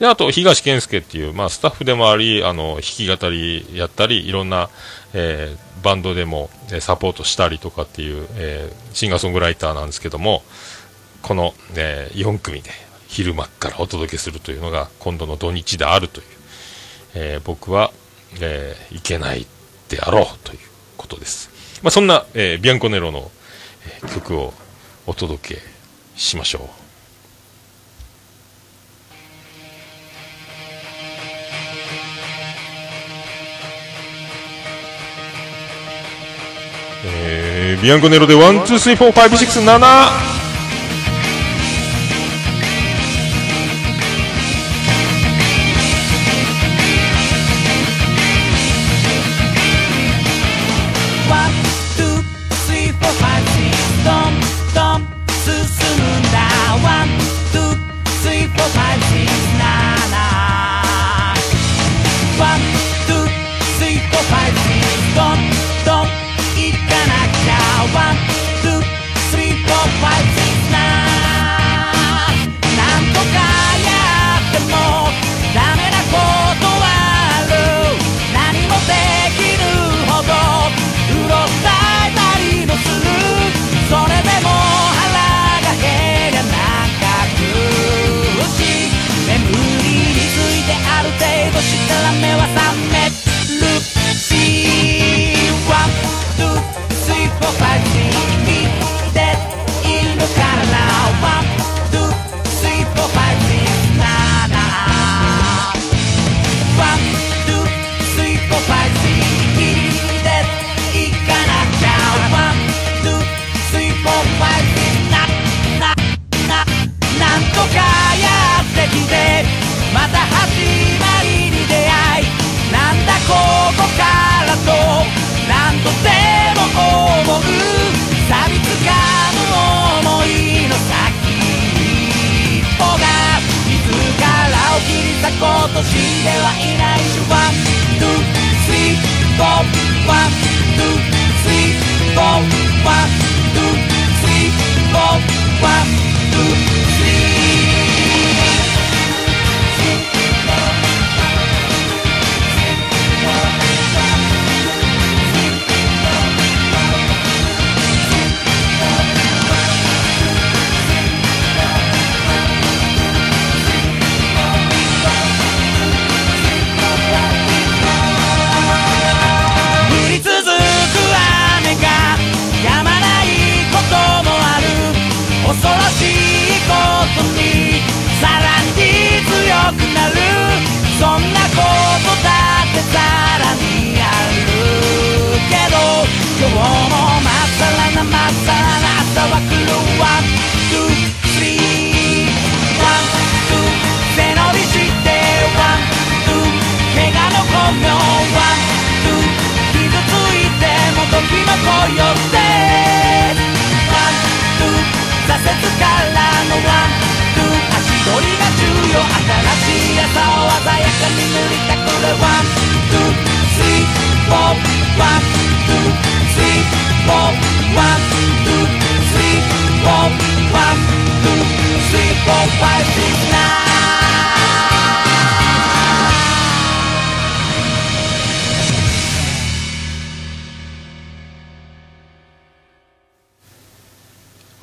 [0.00, 4.70] で、あと、東健介っていう、まあ、スタッフでもあり、あの、弾き語りやったり、いろんな、
[5.12, 10.42] えーバンドでも、えーサポートしたりとかっていう、えーシンガーソングライターなんですけども、
[11.22, 12.70] この、え4組で
[13.06, 16.26] 昼間からお届けするというのが今度の土日であるという、
[17.14, 17.92] えー僕は、
[18.40, 19.46] えーいけない
[19.90, 20.58] であろうという
[20.96, 21.50] ことです。
[21.82, 23.30] まあ、そんな、えービアンコネロの、
[24.14, 24.52] 曲を
[25.06, 25.60] お届け
[26.16, 26.62] しましょう。
[37.06, 40.53] えービアンコネロで one、two、three、four、five、six、7。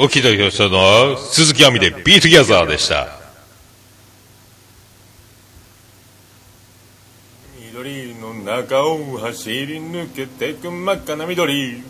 [0.04, 3.08] お聞きいただきましたのは、鈴木亜美で BE TOGETHER でした。
[7.72, 11.84] 緑の中を走り抜けてく真っ赤な緑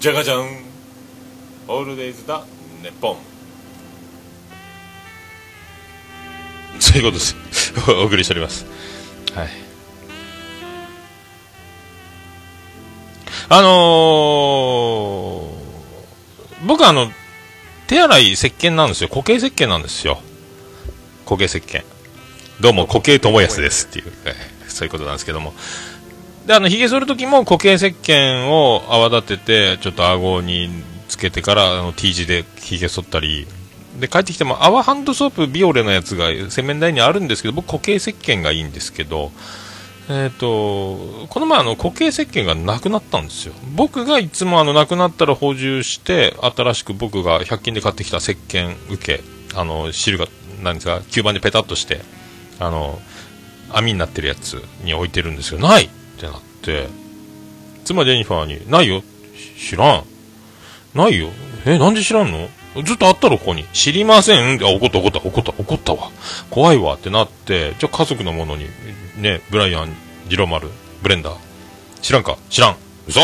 [0.00, 0.48] じゃがじゃん
[1.68, 2.44] オールデイズだ
[2.82, 3.16] ネポン
[6.80, 7.36] そういうことです。
[7.96, 8.66] お送りしております。
[9.36, 9.48] はい。
[13.50, 15.63] あのー、
[16.66, 17.10] 僕はあの、
[17.86, 19.10] 手洗い石鹸なんですよ。
[19.10, 20.18] 固形石鹸なんですよ。
[21.26, 21.84] 固形石鹸。
[22.60, 24.34] どうも、固形友安ですっていう、はい
[24.68, 25.52] そういうことなんですけども。
[26.46, 30.70] で、あの、髭剃るときも固形石鹸を泡立てて、ちょっと顎に
[31.08, 33.46] つけてから、あの、T 字で髭剃ったり、
[34.00, 39.30] で、帰ってきても、泡ハンドソープビオレのやつが洗面台にあるんですけど、僕固形石鹸がいいんですけど、
[40.08, 43.54] えっ、と、この前あの固形石鹸がなくなったんですよ。
[43.74, 49.22] 僕がいつもあのなくなったら補充して、新しく僕が100均で買ってきた石鹸受け、
[49.54, 50.26] あの、汁が、
[50.62, 52.00] なんですか、吸盤でペタッとして、
[52.58, 53.00] あの、
[53.72, 55.60] 網になってるやつに置いてるんですよ。
[55.60, 55.88] ないっ
[56.18, 56.88] てなって、
[57.84, 59.02] 妻ジェニファーに、ないよ
[59.58, 60.04] 知らん。
[60.94, 61.28] ないよ
[61.64, 62.48] え、なんで知らんの？
[62.82, 63.64] ずっとあったろ、ここに。
[63.72, 66.10] 知りませんあ、怒った、怒った、怒った、怒ったわ。
[66.50, 68.68] 怖いわってなって、じゃあ家族のものに、
[69.16, 69.94] ね、ブライアン、
[70.28, 70.70] ジロマル、
[71.02, 71.36] ブレンダー。
[72.02, 72.36] 知らんか？
[72.50, 72.76] 知らん。
[73.06, 73.20] 嘘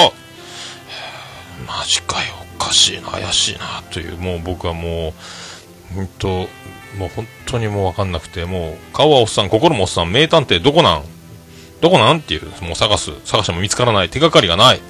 [1.66, 2.34] マジかよ。
[2.56, 5.14] おかしいな、怪しいな、という、もう僕はも
[5.92, 6.48] う、ほんと、
[6.98, 11.04] もう本当にもうわかんなくて、もう、顔はおっさん、心もおっさん、名探偵どこなん？
[11.80, 12.18] どこなん？
[12.18, 13.12] っていう、もう探す。
[13.24, 14.08] 探しても見つからない。
[14.08, 14.80] 手がかりがない。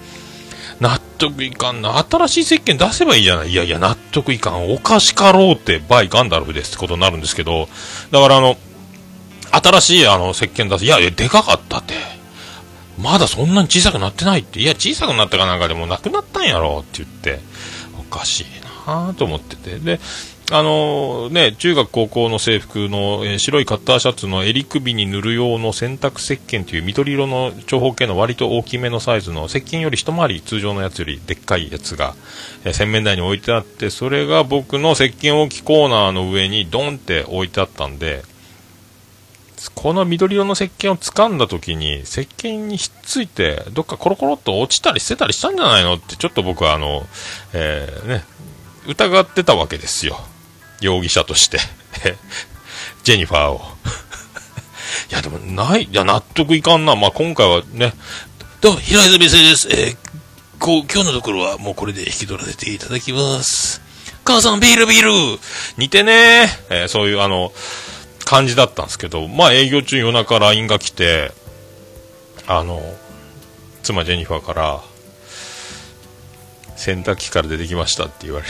[0.81, 1.99] 納得いかんな。
[1.99, 3.51] 新しい石鹸出せばいいじゃない。
[3.51, 4.73] いやいや、納得いかん。
[4.73, 7.69] おかしかろうって、バイガンダルフですってことになるんですけど、
[8.11, 8.57] だからあの、
[9.53, 10.85] 新しいあの石鹸出す。
[10.85, 11.95] いや、いやでかかったって。
[12.99, 14.61] まだそんなに小さくなってないって。
[14.61, 17.41] いや、小さくなったかなんかでもなくなったんやろって言って、
[17.99, 18.47] おかしい
[18.87, 19.79] なと思ってて。
[19.79, 20.01] で、
[20.53, 32.17] あのね、中学高校の制服の、えー白いカッターシャツの襟首に塗る用の洗濯石鹸という緑色の長方形の割と大きめのサイズの石鹸より一回り通常のやつよりでっかいやつが、
[32.65, 38.23] えー洗面台に置いてあってそれが僕の石鹸置きコーナーの上にドンって置いてあったんで
[39.77, 47.03] この緑色の石鹸を掴んだ時に石鹸にひっついてどっかコロコロっと落ちたり捨てたりしたんじゃないのってちょっと僕はあの、
[47.53, 48.25] えーね、
[48.89, 50.19] 疑ってたわけですよ。
[50.81, 51.59] 容疑者として。
[53.05, 53.61] ジェニファーを。
[55.11, 57.95] いやでもないいや納得いかんな、まあ、今回はね。
[58.61, 60.11] どうも平泉先です、えー
[60.59, 63.81] こう今日のところはもうこれで引き取らせていただきます。
[64.27, 65.41] 母さんビールビール。
[65.79, 66.51] 似てね。
[66.69, 67.51] えーそういうあの
[68.27, 71.33] 感じだったんですけど、まあ営業中夜中 LINE が来て、
[72.47, 72.81] あの、
[73.83, 74.81] 妻ジェニファーから、
[76.77, 78.47] 洗濯機から出てきましたって言われ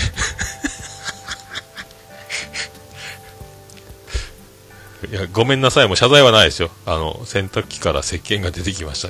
[5.09, 6.71] いや、ごめんなさい、もう謝罪はないですよ。
[6.85, 9.09] あの、洗濯機から石鹸が出てきました。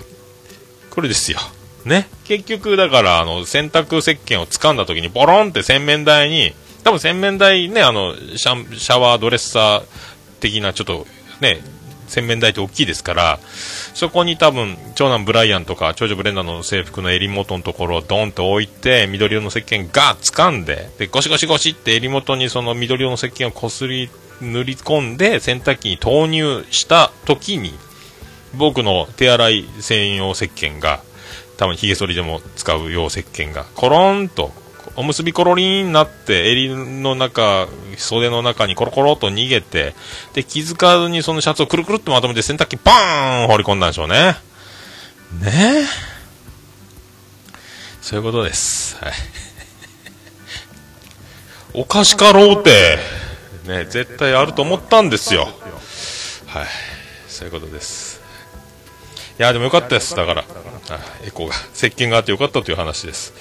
[0.90, 1.38] これですよ。
[1.84, 2.08] ね。
[2.24, 9.84] 結局、だから、あの、洗濯石鹸を掴んだ時に、ボロンって洗面台に、多分洗面台ね、あの、シャシャワードレッサー
[10.40, 11.06] 的な、ちょっと、
[11.40, 11.60] ね、
[12.06, 13.40] 洗面台って大きいですから、
[13.94, 24.08] そこに多分、長男ブライアンとか、長女ブレンダーの制服の襟元のところをドンと置いて、緑色の石鹸ガーッ掴んで、で、ゴシゴシゴシって襟元にその緑色の石鹸をこすり、
[24.40, 27.74] 塗り込んで、洗濯機に投入した時に、
[28.54, 31.02] 僕の手洗い専用石鹸が、
[31.56, 34.52] 多分髭剃りでも使う用石鹸が、コロンと、
[35.00, 39.94] おむすびコロリーンになって、襟の中、袖の中にコロコロと逃げて、
[40.34, 44.36] で、気づかずにそのシャツをくるくるっとまとめて洗濯機バーン放り込んだんでしょうね。
[45.40, 45.86] ねえ。
[48.02, 49.02] そういうことです。
[49.02, 49.12] はい。
[51.72, 52.98] おかしかろうて、
[53.64, 55.48] ね、絶対あると思ったんですよ。
[56.46, 56.66] はい。
[57.26, 58.20] そういうことです。
[59.38, 60.14] いや、でもよかったです。
[60.14, 60.44] だから、
[61.24, 63.32] エコーが、石鹸があってよかったという話です。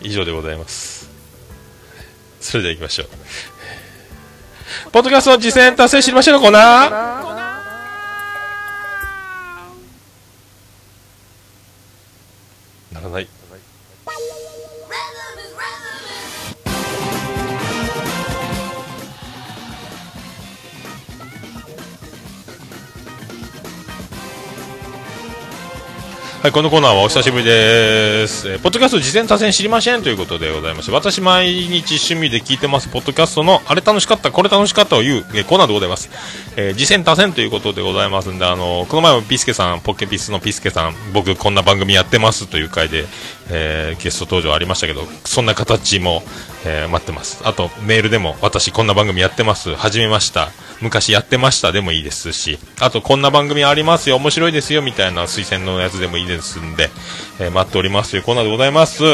[0.00, 0.08] はい。
[0.08, 1.10] 以上でございます。
[2.40, 3.08] それでは行きましょう。
[4.90, 6.90] ポッドキャスト実践達成知りましょうのコーナー
[12.94, 13.28] ならない。
[26.46, 28.48] はい、このコーナーはお久しぶりです。
[28.48, 36.08] えーポッドキャスト事前多戦知りませんということでございまして、私毎日趣味で聞いてます、ポッドキャストのあれ楽しかった、これ楽しかったを言う、えーコーナーでございます。
[36.54, 43.06] えー、次戦多戦ということでございますんで、あのーこの前もピスケさん、ポッケピスのピスケさん、僕こんな番組やってますという回で、
[43.50, 46.22] えーゲスト登場ありましたけど、そんな形も、
[46.64, 47.40] えー待ってます。
[47.42, 56.90] あと、メールでも、私こんな番組やってます、始めました、昔やってましたでもいいですし、あとこんな番組ありますよ、面白いですよ、みたいな推薦のやつでもいいですんで、
[57.38, 59.04] えー待っておりますというコーナーでございます。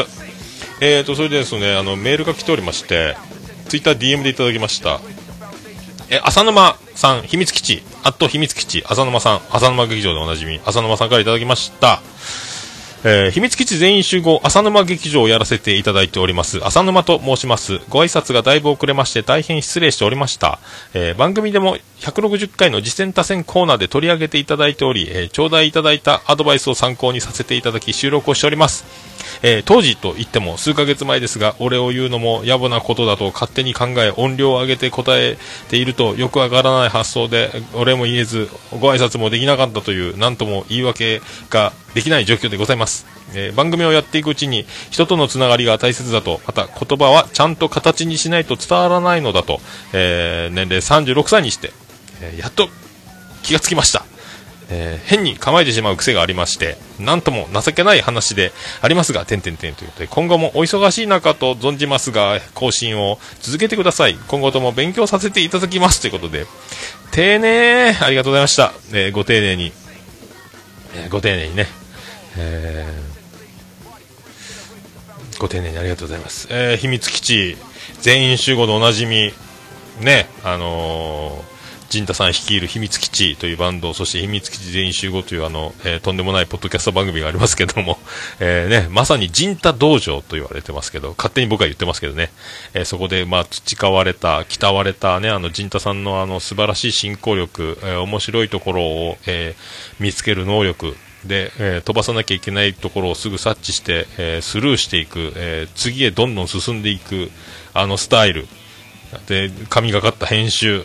[0.81, 3.15] えーと、それでですね、あの、メールが来ておりまして、
[3.69, 4.99] ツイッター DM でいただきました。
[6.09, 12.01] え、浅沼さん、秘密基地、あと秘密基地、浅沼さん、浅沼劇場でおなじみ、浅沼さんからいただきました。
[13.05, 16.65] えー秘密基地全員集合浅沼劇場をやらせていただいております。
[16.65, 17.79] 浅沼と申します。
[17.89, 20.59] ご挨拶がだいぶ遅れまして大変失礼しておりました、
[20.93, 28.85] えー番組でも160回の次戦多戦コーナーで取り上げていただいており、えー頂戴いただいたアドバイスを参考にさせていただき収録をしております。
[29.41, 35.37] えー当時と言っても数ヶ月前ですが、俺を言うのも野暮なことだと勝手に考え、音量を上げて答え
[35.67, 38.49] ているとよくわからない発想で、俺も言えず、
[38.79, 43.05] ご挨拶もできなかったという、なんとも言い訳ができない状況でございます。
[43.35, 49.59] えー番組をやっていくうちに、人とのつながりが大切だと、また言葉はちゃんと形にしないと伝わらないのだと、
[49.93, 51.71] えー年齢36歳にして、
[52.21, 52.69] えーやっと
[53.43, 54.05] 気がつきました。
[54.69, 64.17] えー変に構えてしまう癖がありまして、なんとも情けない話でありますが、点々点ということで、今後もお忙しい中と存じますが、更新を続けてください。
[64.27, 66.45] 今後とも勉強させていただきますということで、
[67.11, 68.73] 丁寧、ありがとうございました。
[68.93, 69.71] えーご丁寧に、
[70.95, 71.67] えご丁寧にね、
[72.37, 73.13] えー
[75.39, 76.47] ご丁寧にありがとうございます。
[76.51, 77.57] えー秘密基地、
[78.01, 79.33] 全員集合でおなじみ、
[79.99, 81.53] ね、あのー
[81.89, 87.99] 陣太さん率いる秘密基地というバンド、そして秘密基地全員集合というあの、えーとんでもないポッドキャスト番組がありますけども、
[88.39, 92.31] えーね、まさに陣太道場と言われてますけど、勝手に僕は言ってますけどね、
[92.73, 100.95] えーそこでまあ培われた、鍛われたね、あの陣太さんのあの素晴らしい進行力、えー面白いところを、えー見つける能力、
[101.25, 107.31] で、えー飛ばさなきゃいけないところをすぐ察知して、えースルーしていく、えー次へどんどん進んでいく、
[107.73, 108.47] あのスタイル、
[109.27, 110.83] で神がかった編集、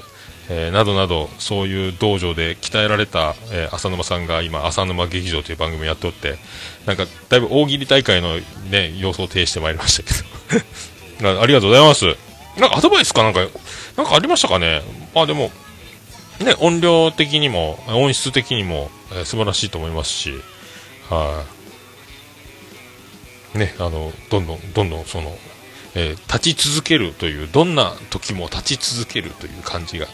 [0.48, 6.36] えーなどなどそういう道場で鍛えられた、えー浅沼さんが今浅沼劇場という番組をやっておって
[6.86, 8.38] なんかだいぶ大喜利大会の、
[8.70, 10.28] ね、様子を呈してまいりましたけど。
[11.42, 12.06] ありがとうございます。
[12.56, 13.24] なんかアドバイスか？
[13.24, 13.40] なんか
[13.96, 14.82] なんかありましたかね？
[15.16, 15.50] あでも
[16.40, 20.32] ね音量的にも音質的にも、えー素晴らしいと思いますし
[21.08, 21.44] は
[23.54, 23.58] い。
[23.58, 25.36] ねあのどんどんどんどんその
[25.94, 30.06] えー立ち続けるというどんな時も立ち続けるという感じが、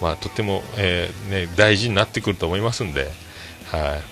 [0.00, 3.10] まあ、とても、えーね、大事になってくると思いますんで、
[3.70, 4.02] はい、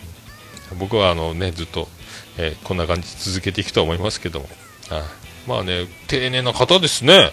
[0.78, 1.88] 僕はあの、ね、ずっと、
[2.36, 4.46] えーこんな感じ続けていくと思いますけども、
[4.90, 5.02] はい、
[5.48, 7.32] まあね丁寧な方ですね。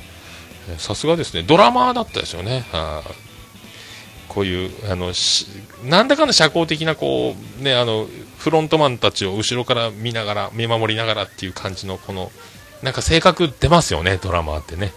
[0.80, 1.44] さすがですね。
[1.44, 2.66] ドラマーだったですよね。
[2.72, 3.25] はい。
[4.36, 5.48] こういうあのし
[5.86, 8.08] なんだかんだ社交的なこう、ね、あの
[8.38, 12.32] フロントマンたちを後ろから見ながら見守りながらっていう感じのこの
[12.84, 14.92] なんか性格出ますよね、ドラマってね。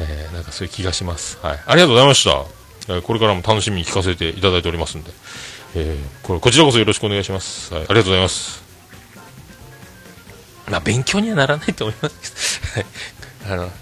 [0.00, 1.38] えーなんかそういう気がします。
[1.42, 1.62] はい。
[1.66, 2.44] ありがとうございました。
[2.92, 5.12] えこれからも楽しみに聞かせていただいておりますんで。
[5.76, 7.72] えーこれこちらこそよろしくお願いします。
[7.72, 7.82] はい。
[7.84, 8.64] ありがとうございます。
[10.70, 13.52] まあ、勉強にはならないと思いますけど。
[13.52, 13.60] はい。
[13.60, 13.72] あの、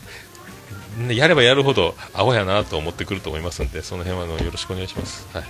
[1.10, 5.26] やればやるほどアホやなと思ってくると思いますんでその辺はあのよろしくお願いします。
[5.32, 5.44] はい。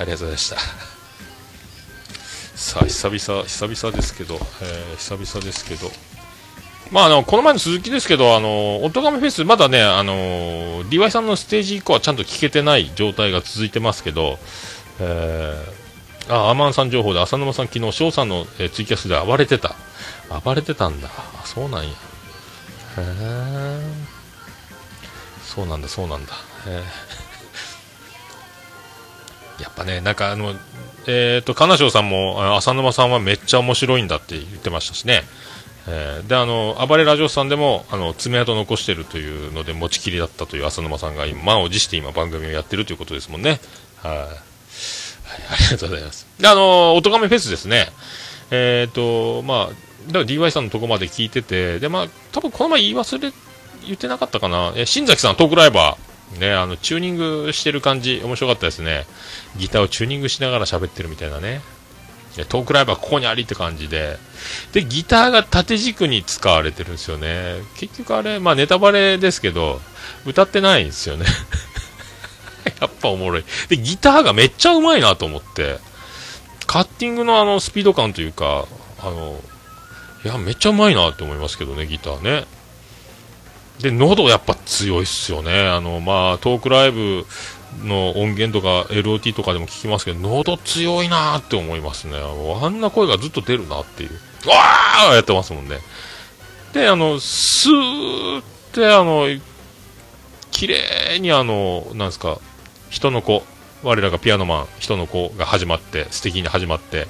[0.00, 0.56] ありがとうございました。
[2.56, 5.90] さあ久々久々ですけど、えー久々ですけど。
[6.90, 14.38] まあ、あのこの前の鈴木ですけど、あのオトガメフェス、まだね、あの DY さんのステージ以降はちゃんと聞けてない状態が続いてますけど、
[14.98, 19.76] えー、あアマンさん情報で浅沼さん、昨日翔さんの、えーツイキャスで暴れてた、
[20.42, 21.94] 暴れてたんだ、あそうなんや、へ
[22.98, 23.80] え、
[25.58, 26.34] そうなんだ、そうなんだ、
[26.68, 26.82] へー。
[29.64, 30.54] やっぱね、なんかあの、
[31.08, 35.24] えっ、と、金賞さんも、浅沼さんはめっちゃ面白いんだって言ってましたしね。
[35.88, 36.28] えー。
[36.28, 43.58] であの暴れラジオさんでもあの爪痕残してるというので持ちきりだったという浅沼さんが今満を持して今番組をやってるということですもんね。
[43.96, 44.32] はい、はい、あ
[45.58, 46.28] りがとうございます。
[46.38, 47.88] であのおとがめフェスですね。
[48.52, 49.66] えっ、とまあ
[50.06, 53.32] だから DY さんのとこまで聞いててでまあ多分この前言い忘れ
[53.88, 54.72] 言ってなかったかな？
[54.76, 59.06] え新崎さんトークライバーねあのチューニングしてる感じ面白かったですね
[59.56, 61.60] ギターをチューニングしながら喋ってるみたいなね
[62.44, 64.16] トークライブはここにありって感じで、
[64.72, 67.62] で、ギターが縦軸に使われてるんですよね。
[67.76, 69.80] 結局あれ、まあネタバレですけど、
[70.24, 71.26] 歌ってないんですよね。
[72.80, 73.44] やっぱおもろい。
[73.68, 75.78] で、ギターがめっちゃうまいなと思って、
[76.66, 78.66] カッティングのあのスピード感というか、
[79.00, 79.40] あの、
[80.24, 82.46] いや、めっちゃうまいなって思いますけどね、ギターね。
[83.80, 85.68] で、喉やっぱ強いっすよね。
[85.68, 87.26] あの、まあ、トークライブ
[87.84, 92.18] の音源とか LOT とかでも聞きますけど、喉強いなーって思いますね。
[92.18, 94.10] あんな声がずっと出るなっていう。
[94.48, 95.78] わーやってますもんね。
[96.72, 99.28] で、あの、スーって、あの、
[100.50, 102.38] 綺麗にあの、なんですか、
[102.90, 103.44] 人の子、
[103.82, 107.06] 我らがピアノマン、人の子が始まって、素敵に始まって、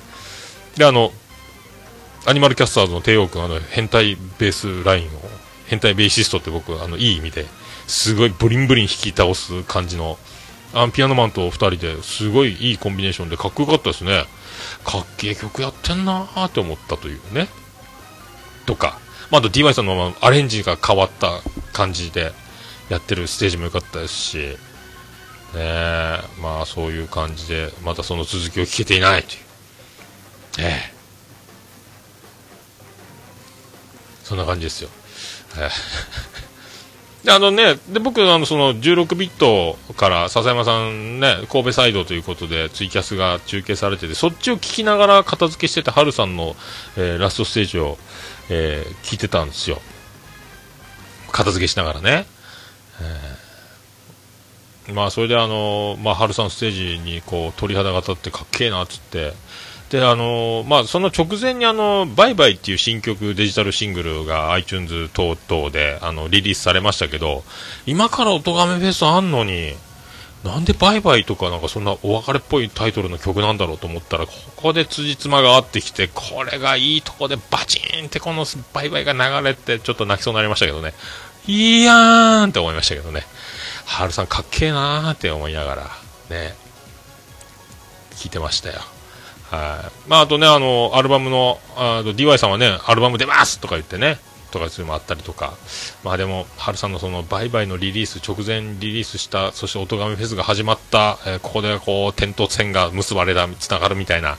[0.76, 1.12] で、あの、
[2.26, 5.17] アニマルキャスターズの帝王君、あの、変態ベースラインを、
[5.68, 7.46] 変態ベーシストって僕、あの、いい意味で、
[7.86, 10.18] すごいブリンブリン弾き倒す感じの、
[10.74, 14.24] あのピアノマンと2人ですごいいいコンビネーションでかっこよかったですね。
[14.84, 17.48] かっけえ曲やってんなーって思ったというね。
[18.66, 18.98] とか、
[19.30, 21.40] まあ、あと DY さんのアレンジが変わった
[21.72, 22.32] 感じで
[22.90, 24.56] やってるステージも良かったですし、ね
[25.56, 30.66] え、まあそういう感じで、またその続きを聞けていないという。
[30.66, 30.98] ねえ。
[34.24, 34.90] そんな感じですよ。
[35.58, 35.68] で
[37.32, 46.56] あのね、で僕あのその16ビットから笹山さんね神戸サイドということでツイキャスが中継されててそっちを聞きながら片付けしてたハルさんの、
[46.96, 47.98] えーラストステージを、
[48.48, 49.82] えー聞いてたんですよ。
[51.32, 52.26] 片付けしながらね、
[53.00, 54.94] えー。
[54.94, 59.34] まあそれであのまあハルさんステージにこう鳥肌が立ってかっけえなっつって
[59.90, 67.42] であのまあ、その直前にあの「バイバイ」っていう新曲デジタルシングルが iTunes 等々であのリリースされましたけど
[67.86, 69.74] 今からおとがめフェスあんのに
[70.44, 80.92] なんでバイバイとかなんかそんなお別れっぽいタイトルの曲なんだろうと思ったらここで辻褄が合ってきてこれがいいとこでバチーンってこのバイバイが流れてちょっと泣きそうになりましたけどね。
[81.46, 83.26] いやーんって思いましたけどね。
[83.86, 85.82] ハルさんかっけえなーって思いながら
[86.28, 86.54] ね
[88.16, 88.82] 聞いてましたよ。
[89.50, 90.10] はい。
[90.10, 94.18] まあ、あとね、あの、アルバムの、あの DY さんはね、アルバム出ますとか言ってね、
[94.50, 95.54] とかそういうのもあったりとか、
[96.04, 104.36] まあでも、ハルさんのその、バイバイのリリース、直前リリースした、そして、音亀フェスが始まった、えーここでこう、点と線が結ばれた、つながるみたいな、いや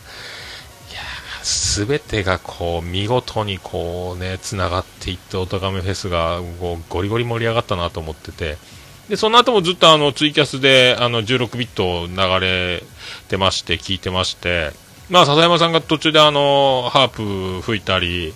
[1.44, 8.58] すべてがこう、見事にこうね、つながっていって、音亀フェスが、こう、ゴリゴリ盛り上がったなと思ってて、
[9.10, 12.84] で、その後もずっとあの、ツイキャスで、あの、16ビット流れ
[13.28, 14.72] てまして、聞いてまして、
[15.10, 18.34] まあ、笹山さんが途中であの、ハープ吹いたり、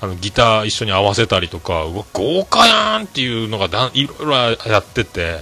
[0.00, 5.40] あの、ギター一緒に合わせたりとか、うわ、豪華やんっていうのがだいろいろやってて、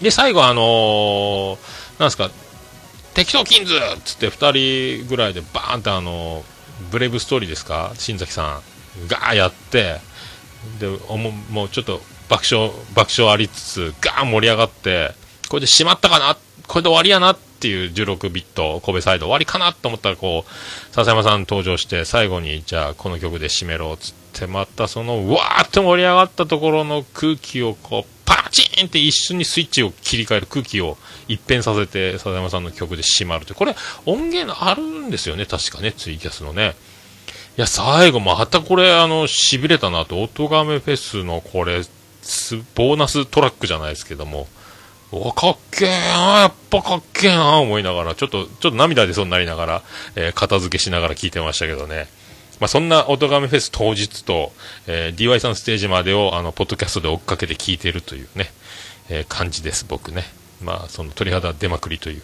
[0.00, 1.58] で、最後あのー
[1.98, 2.30] なんすか、
[3.14, 6.42] 適当キンズっつって2人ぐらいでバーンってあの
[6.90, 8.60] ブレイブストーリーですか新崎さ
[9.04, 9.98] んがーやって
[10.80, 15.10] でおももうちょっと爆笑爆笑ありつつガーン盛り上がって
[15.48, 30.98] これでしまったかなこれで終わりやなってていう16ビット神戸サイド終わりかなと思ったらこう笹山さん登場して最後にじゃあこの曲で締めろっつってまたそのうわーって盛り上がったところの空気をこうパチンって一瞬にスイッチを切り替える空気を
[31.28, 36.74] 一変させて笹山さんの曲で締まるってこれ音源あるんですよね確かねツイキャスのね。
[37.56, 41.82] いや最後またこれあの痺れたなとオトガメフェスのこれ
[42.74, 44.48] ボーナストラックじゃないですけども。
[45.14, 49.82] おかっけえなやっぱかっけえな思いながらちょっとちょっと涙出そうになりながら、
[50.16, 52.08] えー片付けしながら聞いてましたけどね
[52.60, 54.52] まあ、そんな音亀フェス当日と、
[54.86, 58.52] えー DY さんステージまでを、あの、ポッドキャストで追っかけて聞いてるというね、
[59.08, 60.22] えー感じです、僕ね。
[60.62, 62.22] まあ、その鳥肌出まくりという、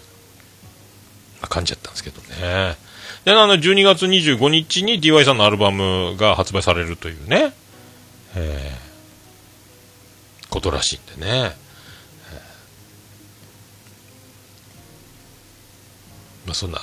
[1.41, 2.77] まあ感じだったんですけどね。
[3.25, 7.53] で、あの、12月25日に DY さんのアルバムが発売されるというね、
[8.37, 8.89] えー
[10.51, 11.53] ことらしいんでね。
[16.49, 16.81] まあ、そんな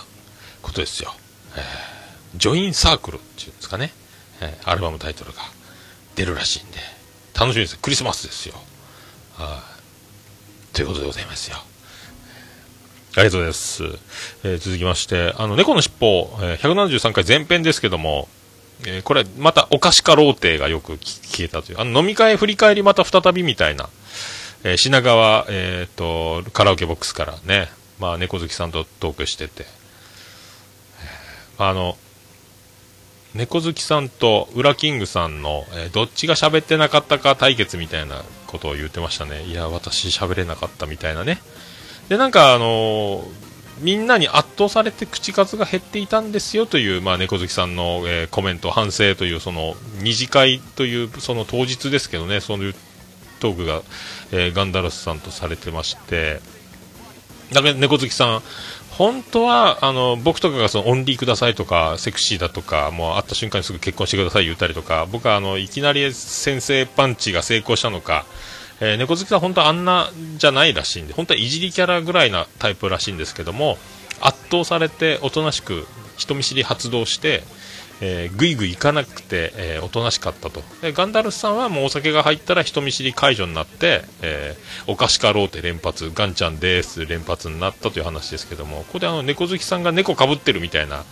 [0.62, 1.14] ことですよ。
[1.58, 1.96] えー
[2.38, 3.94] ジョインサークルっていうんですかね、
[4.42, 5.38] えーアルバムタイトルが
[6.16, 6.78] 出るらしいんで、
[7.34, 7.78] 楽しみです。
[7.80, 8.56] クリスマスですよ。
[9.38, 9.64] は
[10.74, 10.76] い。
[10.76, 11.58] ということでございますよ。
[13.18, 13.84] ありがとうございます。
[14.44, 18.28] えー続きまして、あの、猫のしっぽ、えー173回前編ですけども、
[18.86, 23.90] えーこれ、また、お菓子かローテがよく聞聞けたという、あの、飲み会振り返りまた再びみたいな、
[24.66, 27.70] えー品川、えっ、と、カラオケボックスからね、
[28.00, 29.66] まあ、猫好きさんとトークしてて、
[31.58, 31.98] あの、
[33.34, 39.44] 猫好きさんとウラキングさんの、えーどっちが喋ってなかったか対決みたいなことを言ってましたね。
[39.44, 41.40] いや、私喋れなかったみたいなね。
[42.08, 43.46] で、なんかあのー
[43.82, 52.76] みんなに圧倒されて口数が減っていたんですよという、まあ、猫好きさんの、えーコメント、反省という、その、二次会という、その当日ですけどね、そういう
[53.42, 53.82] トークが、
[54.32, 56.40] えガンダラスさんとされてまして、
[57.54, 58.42] だから猫好きさん、
[58.98, 68.26] 本当はあの僕とかがそのオンリーくださいとかセクシーだとかもう会った瞬間にすぐ結婚してください言ったりとか僕はあのいきなり先生パンチが成功したのか、
[68.80, 73.78] えー猫好きさん本当はあんなじゃないらしいんで本当はいじりキャラぐらいなタイプらしいんですけども
[74.22, 75.86] 圧倒されておとなしく
[76.16, 77.44] 人見知り発動して、
[78.02, 91.04] えーぐいぐい行かなくて、えーおとなしかったとでガンダルスさんはもうお酒が入ったら人見知り解除になって、えーお菓子かろうて連発ガンちゃんです連発になったという話ですけどもここであの猫好きさんが猫かぶってるみたいな、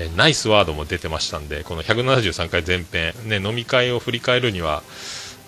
[0.00, 4.82] えーナイスワードも出てましたんでこの173回前編、ね、飲み会を振り返るには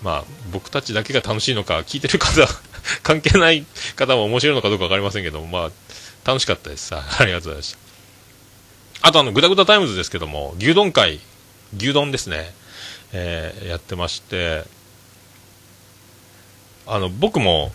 [0.03, 2.47] まあ、僕たちだけが楽しいのか聞いてる方
[3.01, 3.65] 関係ない
[3.95, 5.71] 方も面白いのかどうか分かりませんけども、まあ、
[6.25, 6.93] 楽しかったです。
[6.93, 7.84] ありがとうございました。
[9.05, 11.19] あと、あの、ぐだぐだタイムズですけども、牛丼会、
[11.77, 12.51] 牛丼ですね、
[13.13, 14.63] えーやってまして、
[16.87, 17.71] あの、僕も、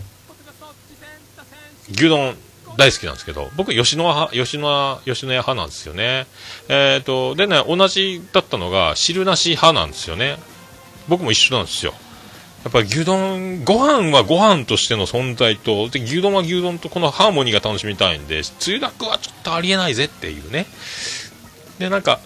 [1.92, 2.34] 牛丼
[2.76, 6.26] 大好きなんですけど、僕、吉野派、吉野、吉野家派なんですよね。
[6.68, 10.36] えっ、と、でね、同じだったのが、汁なし派なんですよね。
[11.06, 11.94] 僕も一緒なんですよ。
[12.64, 20.66] やっぱり牛丼、ご飯はご飯としての存在と、で牛丼は牛丼とこのハーモニーが楽しみたいんで、つゆだくはちょっとありえないぜっていうね。
[21.78, 22.20] で、なんか、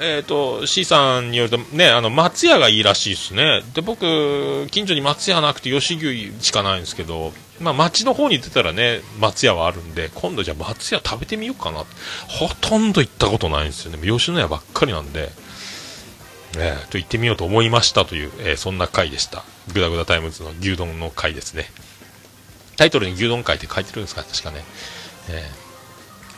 [0.00, 3.62] えっ、と、C さんによると、ね、あの、松屋がいいらしいですね。
[3.74, 11.78] で、僕、近所に松屋なくて吉牛しかないんですけど、まあ、町の方に出たらね、松屋はあるんで、今度じゃあ松屋食べてみようかな。
[12.28, 13.98] ほとんど行ったことないんですよね。
[14.06, 15.30] 吉野家ばっかりなんで。
[16.56, 19.44] えーと行ってみようと思いましたという、えーそんな回でした。
[19.72, 21.66] グダグダタイムズの牛丼の回ですね。
[22.76, 24.64] タイトルに牛丼会って書いてるんですか確かね。
[25.30, 25.68] えー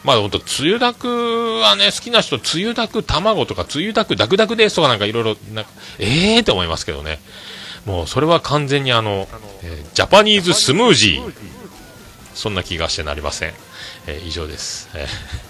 [0.03, 7.21] まあ本当、つゆだくはね、好きな人、つゆだく卵とか、つゆだくダクダクですとかなんかいろいろ、なんか、えーって思いますけどね。
[7.85, 9.29] もうそれは完全にあの、
[9.63, 11.33] えージャパニーズスムージー。
[12.35, 13.53] そんな気がしてなりません。
[14.07, 14.89] えー以上です。
[14.95, 15.50] えー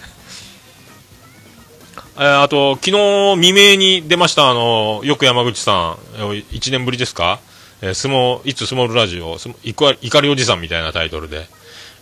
[2.16, 7.40] えーあと、昨日未明に出ました、あの、よく山口さん、1年ぶりですか、
[7.82, 11.46] えー相撲、いつスモールラジオ、い怒りおじさんみたいなタイトルで、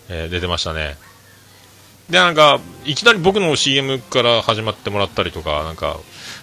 [0.08, 0.96] えー出てましたね。
[2.10, 5.98] で、なんか、いきなり僕の CM から始まってもらったりとか、なんか、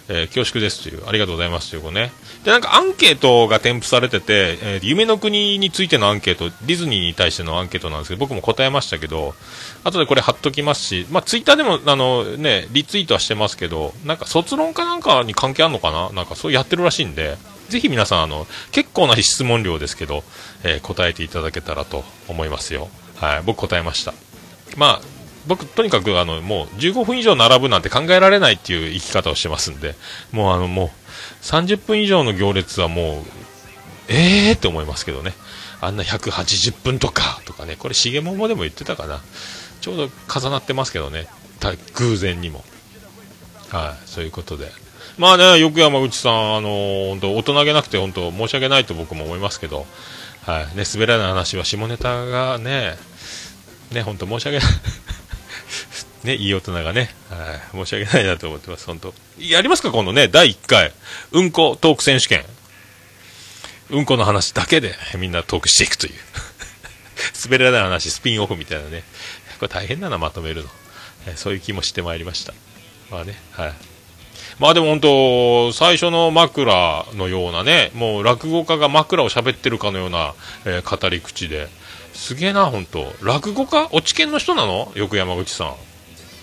[0.08, 2.12] えー恐縮ですという、ありがとうございますというね。
[2.46, 9.34] で、なんかアンケートが添付されてて、えー夢の国についてのアンケート、ディズニーに対してのアンケートなんですけど、僕も答えましたけど、
[9.82, 16.10] 後でこれ貼っときますし、まあ、ツイッターでも、あの、ね、リツイートはしてますけど、なんか卒論かなんかに関係あるのかな？
[16.10, 17.36] なんかそうやってるらしいんで、
[17.68, 20.22] ぜひ皆さん、あの、結構な質問量ですけど、
[20.62, 22.88] えー答えていただけたらと思いますよ。
[23.16, 24.14] はい、僕答えました。
[24.76, 25.00] まあ、
[25.48, 29.94] 僕、とにかく、あの、もう、15分以上並ぶなんて考えられないっていう生き方をしてますんで、
[30.32, 30.90] もう、あの、もう、
[31.46, 33.22] 30分以上の行列はもう、
[34.08, 35.32] えーって思いますけどね。
[35.80, 39.20] あんな180分とか、とかね、これ、しげももでも言ってたかな。
[39.80, 41.28] ちょうど重なってますけどね。
[41.94, 42.64] 偶然にも。
[43.70, 44.72] はい、そういうことで。
[45.18, 46.68] まあね、よく山口さん、あの
[47.10, 49.86] 本当大人げなくて、本当申し訳ないと僕も思いますけど、
[50.44, 52.96] はい、ね、滑らない話は下ネタがね、
[53.92, 54.66] ね、本当申し訳ない。
[56.26, 59.14] ね、いい大人がね、はい、申し訳ないなと思ってます、本当。
[59.38, 60.92] やりますか、今度ね、第1回、
[61.32, 62.44] うんこトーク選手権。
[63.88, 66.12] うんこの話だけでみんなトークしていくという。
[67.44, 69.04] 滑らない話、スピンオフみたいなね。
[69.58, 70.70] これ大変だな、まとめるの。
[71.26, 72.52] えそういう気もしてまいりました。
[73.10, 73.72] まあね、はい。
[74.58, 81.68] まあでも本当、最初の枕のようなね、もう落語家が枕を喋ってるかのような、えー語り口で、
[82.14, 83.88] すげえな、本当落語家？
[83.92, 84.90] 落研の人なの？
[84.94, 85.74] よく山口さん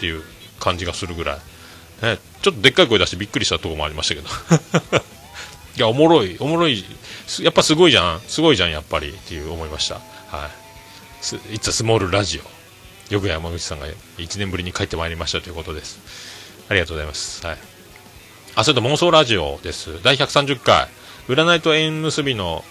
[0.04, 0.22] っていう
[0.60, 2.06] 感じがするぐらい。
[2.06, 4.28] ね、ちょっとでっかい声出してびっくりしたところもありましたけど。
[5.78, 6.84] いや、おもろい、おもろい、
[7.40, 9.96] やっぱすごいじゃん、すごいじゃん、やっぱりっていう思いました。
[9.96, 11.24] はい。
[11.24, 12.42] す It's a small radio。
[13.10, 13.88] よく山口さんが
[14.18, 16.00] 1年ぶりに帰ってまいりましたということです。
[16.68, 17.46] ありがとうございます。
[17.48, 17.58] はい。
[18.56, 20.04] あ、それと妄想ラジオです。
[20.04, 20.90] 第130回。
[21.30, 22.66] 占いと縁結びの、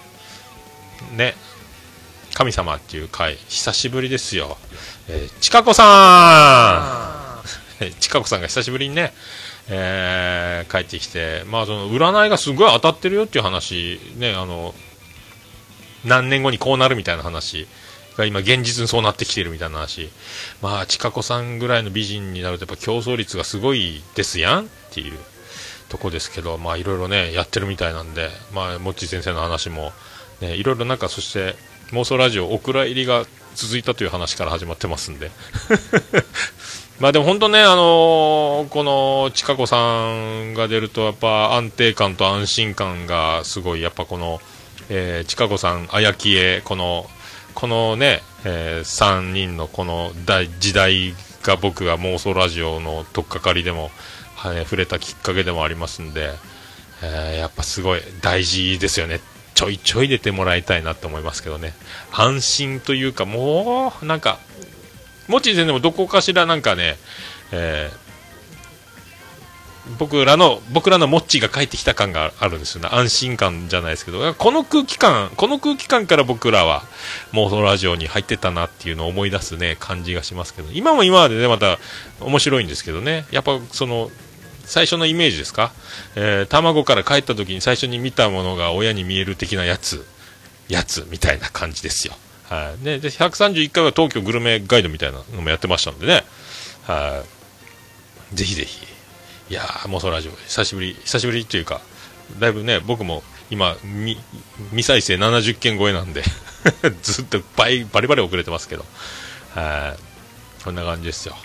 [1.17, 1.35] ね、
[2.35, 4.59] 神様っていう回、久しぶりですよ。
[5.09, 7.12] えー、ちかこさん
[7.91, 9.13] ちかこさんが久しぶりにね、
[9.69, 14.75] えー帰ってきて、まあその占いがすごい当たってるよっていう話、ね、あの、
[16.05, 17.67] 何年後にこうなるみたいな話
[18.17, 20.11] が今現実にそうなってきてるみたいな話。
[20.61, 25.19] まあ、ちかこさんぐらいの美人になるとやっぱ競争率がすごいですやんっていう
[25.89, 29.93] とこですけど、まあいろいろね、やってるみたいなんで、まあ、もっち先生の話も、
[30.41, 31.55] ね、いろいろなんかそして
[31.93, 35.31] 妄想ラジオお蔵入りが続いたという話から始まってますんで。
[37.01, 44.41] まあでも本当ね、あのーこのちかこさんが出るとやっぱ安定感と安心感がすごい、やっぱこの、
[44.89, 47.07] えー、ちかこさん、あやきえ、この、
[47.55, 53.91] このね、え3人のこの大時代が僕が妄想ラジオの取っかかりでも、
[54.37, 56.31] はい触れたきっかけでもありますんで、
[57.03, 59.21] えーやっぱすごい大事ですよね。
[59.55, 61.75] ちょいちょい出てもらいたいなと思いますけどね。
[62.13, 64.39] 安心というか、もう、なんか、
[65.33, 66.97] もち先生もどこかしらなんかね、
[67.51, 68.03] えー
[69.99, 72.77] 僕らの、僕らのモッチーが帰ってきた感があるんです。
[72.77, 72.89] よね。
[72.93, 74.05] 安心感じゃないです。
[74.05, 76.85] けど、この空気感、この空気感から僕らは
[77.33, 79.57] 妄想ラジオに入ってたなっていうのを思い出す。
[79.57, 80.55] ね、感じがします。
[80.55, 81.81] けど、今も今までね、また
[82.21, 82.85] 面白いんです。
[82.85, 84.11] けどね、やっぱその、
[84.65, 85.53] 最初のイメージです。
[85.53, 85.73] か、
[86.15, 90.07] えー卵から帰った時に最初に見たものが親に見える的なやつ、
[90.69, 92.07] やつみたいな感じです。
[92.07, 92.15] よ。
[92.53, 92.85] はい。
[92.85, 96.23] ね、で、131回は東京グルメガイドみたいなのもやってましたんでね。
[96.87, 97.25] は
[98.33, 98.37] い。
[98.37, 98.87] ぜひぜひ。
[99.49, 101.81] いやー、妄想ラジオ、久しぶり、久しぶりっていうか、
[102.39, 104.19] だいぶね、僕も今、み
[104.71, 106.23] 未再生70件超えなんで、
[107.03, 108.85] ずっと倍、バリバリ遅れてますけど、
[109.55, 110.63] はい。
[110.63, 111.37] こんな感じですよ。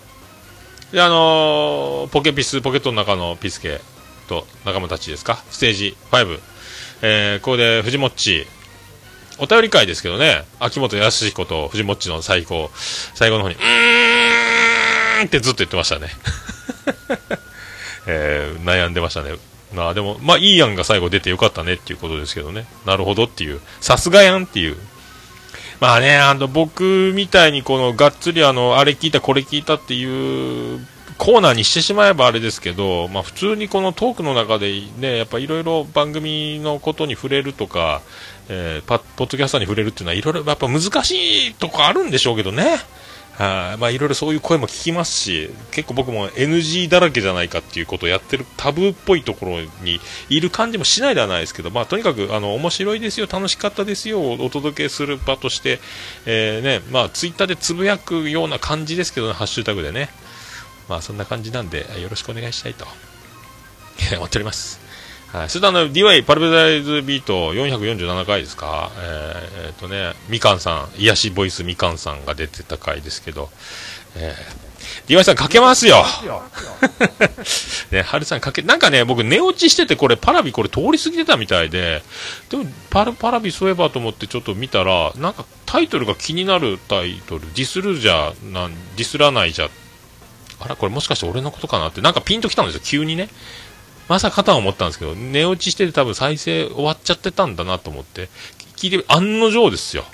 [0.91, 3.80] で、あのーポケピス、ポケットの中のピスケ
[4.28, 6.39] と仲間たちですか、ステージ5、
[7.01, 8.45] えー、ここで藤もっち、
[9.39, 12.69] お便り会ですけどね、秋元康彦と藤もっちの最高、
[13.13, 16.09] 最後の方に、うーんってずっと言ってましたね。
[18.07, 19.35] えー悩んでましたね。
[19.73, 22.65] まあでも、まあいい案が最後出てよかったねっていうことですけどね。
[22.85, 23.59] なるほどっていう。
[23.81, 24.77] さすがやんっていう。
[25.79, 38.01] まあね、あの、僕みたいにこの、がっつりあの、あれ聞いた、これ聞いたっていう、コーナーにしてしまえばあれですけど、まあ普通にこのトークの中でね、やっぱいろいろ番組のことに触れるとか、
[38.50, 42.78] えーパポッドキャスターに触れるっていうのはいろいろやっぱ難しいとこあるんでしょうけどね。
[43.38, 55.80] はい、まあいろいろそういう声も聞きますし、結構僕も NG だらけじゃないかっていうことをやってるタブーっぽいところにいる感じもしないではないですけど、まあとにかくあの面白いですよ、楽しかったですよをお届けする場として、
[56.26, 60.10] えーね、まあツイッターでつぶやくような感じですけどね、ハッシュタグでね。
[60.89, 62.88] まあそんな感じなんで、よろしくお願いしたいと
[64.16, 64.86] 思っております。
[65.38, 73.49] はい、それとあの DY パルベダイズビート447回ですか、えーえーとね、みかんさん、癒しボイスみかんさんが出てた回ですけど、
[74.15, 76.03] えー、DY さんかけますよ。
[77.91, 82.01] ね、はるさんかけ、なんかね、僕寝落ちしててこれパラビこれ通り過ぎてたみたいで、
[82.49, 89.69] でもパラパラビそういえばと思ってちょっと見たら、なんかタイトルが気になるタイトル、ディスるじゃ、なんディスらないじゃ、
[90.59, 93.29] あら、これもしかして俺のことかなって、なんかピンときたんですよ、急にね。
[94.08, 98.30] まさかとは思ったんですけど、寝落ちしてて多分再生終わっちゃってたんだなと思って、
[98.76, 100.05] 聞いて、案の定ですよ。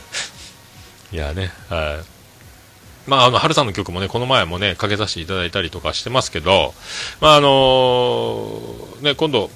[1.12, 3.10] いやね、はい。
[3.10, 6.74] まあ、あの、春さんの曲もね、この前もね、かけさせていただいたりとかしてますけど、
[7.20, 9.50] まあ、あのーね、今度、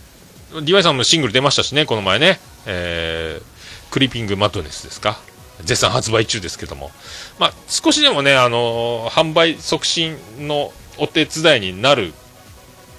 [0.52, 5.20] DY さんもシングル出ましたしね、この前ね、えー、クリーピングマッドネスですか。
[5.60, 6.90] 絶賛発売中ですけども。
[7.38, 12.12] まあ、少しでもね、あのー販売促進のお手伝いになる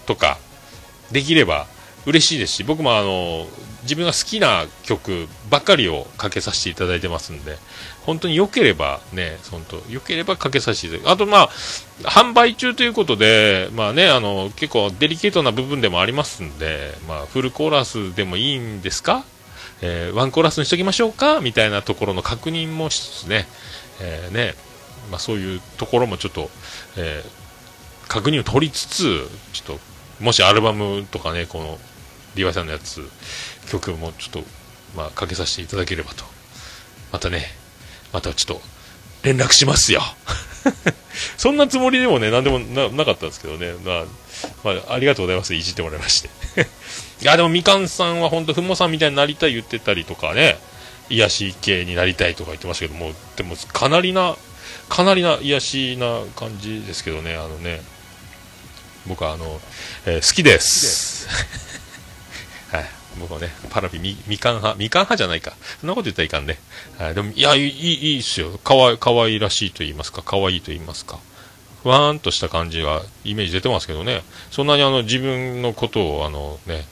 [0.06, 0.38] とか
[1.12, 1.68] できれば
[2.06, 3.48] 嬉しいですし僕もあの
[3.84, 7.58] 自分が好きな曲ばかりをかけさせていただいてますんで
[8.06, 11.50] 本当に良ければね本当良ければかけさせていただくあとまあ
[12.04, 19.26] 販売中ということでまあねあの結構デリケートな部分でもありますんでまあフルコーラスでもいいんですか？
[19.82, 21.42] えーワンコーラスにしときましょうか？
[21.42, 23.48] みたいなところの確認もしつつね,、
[24.00, 24.54] えーね
[25.12, 26.50] まあ、そういうところもちょっと、
[26.98, 27.46] えー
[28.08, 29.80] 確認を取りつつちょっと
[30.20, 31.78] もしアルバムとかね、この、
[32.36, 33.02] リヴァイさんのやつ、
[33.70, 34.50] 曲もちょっと、
[34.96, 36.24] まあ、かけさせていただければと。
[37.12, 37.46] またね、
[38.14, 38.62] またちょっと、
[39.24, 40.02] 連絡しますよ。
[41.38, 44.06] そんなつもりでもね、なんでもななかったんですけどね、まあ、
[44.64, 46.30] まあ、ありがとうございます、いじってもらいまして。
[47.22, 50.58] いや、でもみかんさんは本当、ふもさんみたいになりたい言ってたりとかね、
[51.10, 54.36] 癒し系になりたいとか言ってましたけども、でも、かなりな、
[54.90, 57.82] かなりな癒しな感じですけどね、あのね、
[59.08, 59.60] 僕はあの、
[60.06, 61.28] えー好きです。
[62.72, 62.86] はい。
[63.20, 65.54] 僕はね、パラビみ、みかん派、みかん派じゃないか。
[65.80, 66.60] そんなこと言ったらいかんね。
[66.98, 67.16] はい。
[67.16, 68.58] でも、いや、いい、いいっすよ。
[68.64, 71.20] かわい、かわいらしいと言いますか、かわいいと言いますか。
[71.84, 74.24] ふわーんとした感じが、イメージ出てますけどね。
[74.52, 76.86] そんなにあの、自分のことを、あのね、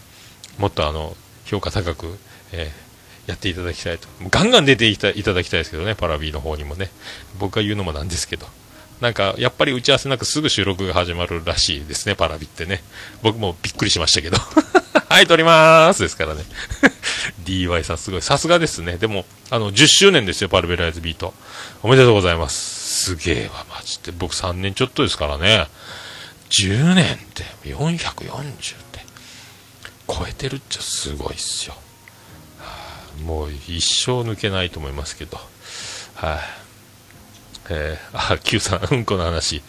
[0.58, 2.18] もっとあの、評価高く、
[2.52, 2.84] えー
[3.26, 4.10] やっていただきたいと。
[4.30, 6.92] ガンガン出ていたいただきたいですけどね、パラビの方にもね。
[7.40, 8.48] 僕が言うのもなんですけど。
[9.04, 12.82] なんか、やっぱり打ち合わせなくすぐ収録が始まるらしいですね、パラビってね。
[13.22, 14.38] 僕もびっくりしましたけど。
[15.10, 16.46] はい、撮りまーすですからね。
[17.44, 18.22] DY さんすごい。
[18.22, 18.96] さすがですね。
[18.96, 21.34] でも、あの、10周年ですよ、パルベライズビート。
[21.82, 23.08] おめでとうございます。
[23.08, 24.14] すげえわ、マジで。
[24.14, 25.68] 僕3年ちょっとですからね。
[26.50, 29.06] 10年って、440って、
[30.08, 31.76] 超えてるっちゃすごいっすよ。
[33.26, 35.38] もう一生抜けないと思いますけど。
[36.16, 36.63] はい、
[37.70, 39.62] えー、あ、Q さん、 うんこの話。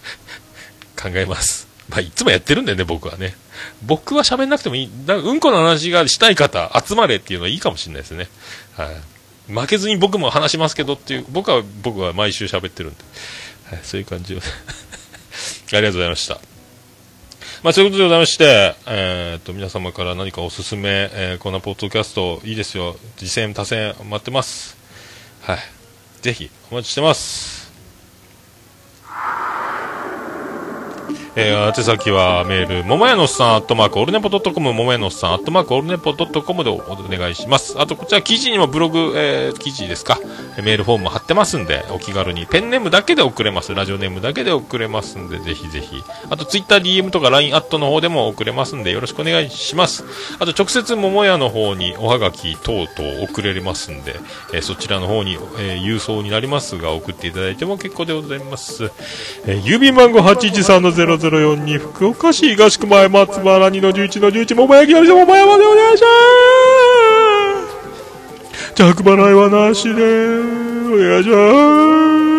[1.00, 1.66] 考えます。
[1.88, 3.36] まあ、いつもやってるんだよね、僕はね。
[3.82, 4.90] 僕は喋んなくてもいい。
[5.06, 8.28] だうんこの話がしたい方、集まれっていうのはいいかもしれないですね。
[8.76, 9.52] はい。
[9.52, 13.04] 負けずに僕も話しますけどっていう、僕は、僕は毎週喋ってるんで。
[13.70, 14.38] はい、そういう感じを。
[14.38, 14.40] あ
[15.72, 16.40] りがとうございました。
[17.62, 22.96] まあ、そういうことでございまして、えーっと、皆様から何かおすすめ、えーこんなポッドキャストいいですよ。
[23.16, 24.76] 次戦、多戦待ってます。
[25.42, 25.75] はい。
[26.26, 27.70] ぜひ、お待ちしてます。
[31.38, 37.78] えー、宛先はメール、ももやのさん、アットマーク、オルネポドットコム、ももやのさん、アットマーク、オルネポドットコムでお願いします。
[37.78, 40.18] あと、こちら記事にもブログ、えー記事ですか、
[40.62, 43.74] メールフォーム貼ってますんで、お気軽に、ペンネームだけで送れます。
[43.74, 46.02] ラジオネームだけで送れますんで、ぜひぜひ。
[46.30, 50.04] あと、ツイッター DM とか LINE アットの方でも送れますんで、よろしくお願いします。
[50.38, 54.16] あと、直接、桃屋の方におはがき等々送れますんで、
[54.54, 58.90] えーそちらの方に、えー郵送になりますが、送っていただいても結構でございます。
[59.46, 66.08] えー郵便番号813-00 0042、福岡市東区前松原2の11の11、桃焼きより桃山でお願いしま
[68.72, 72.36] す着払いはなしで、お願いします。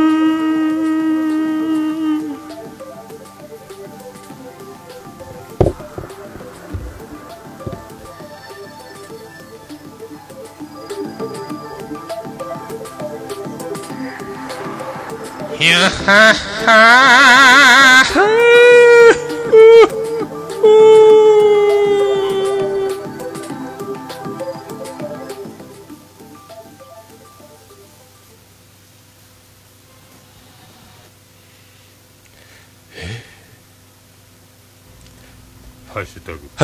[15.59, 16.35] いやは
[16.67, 18.26] は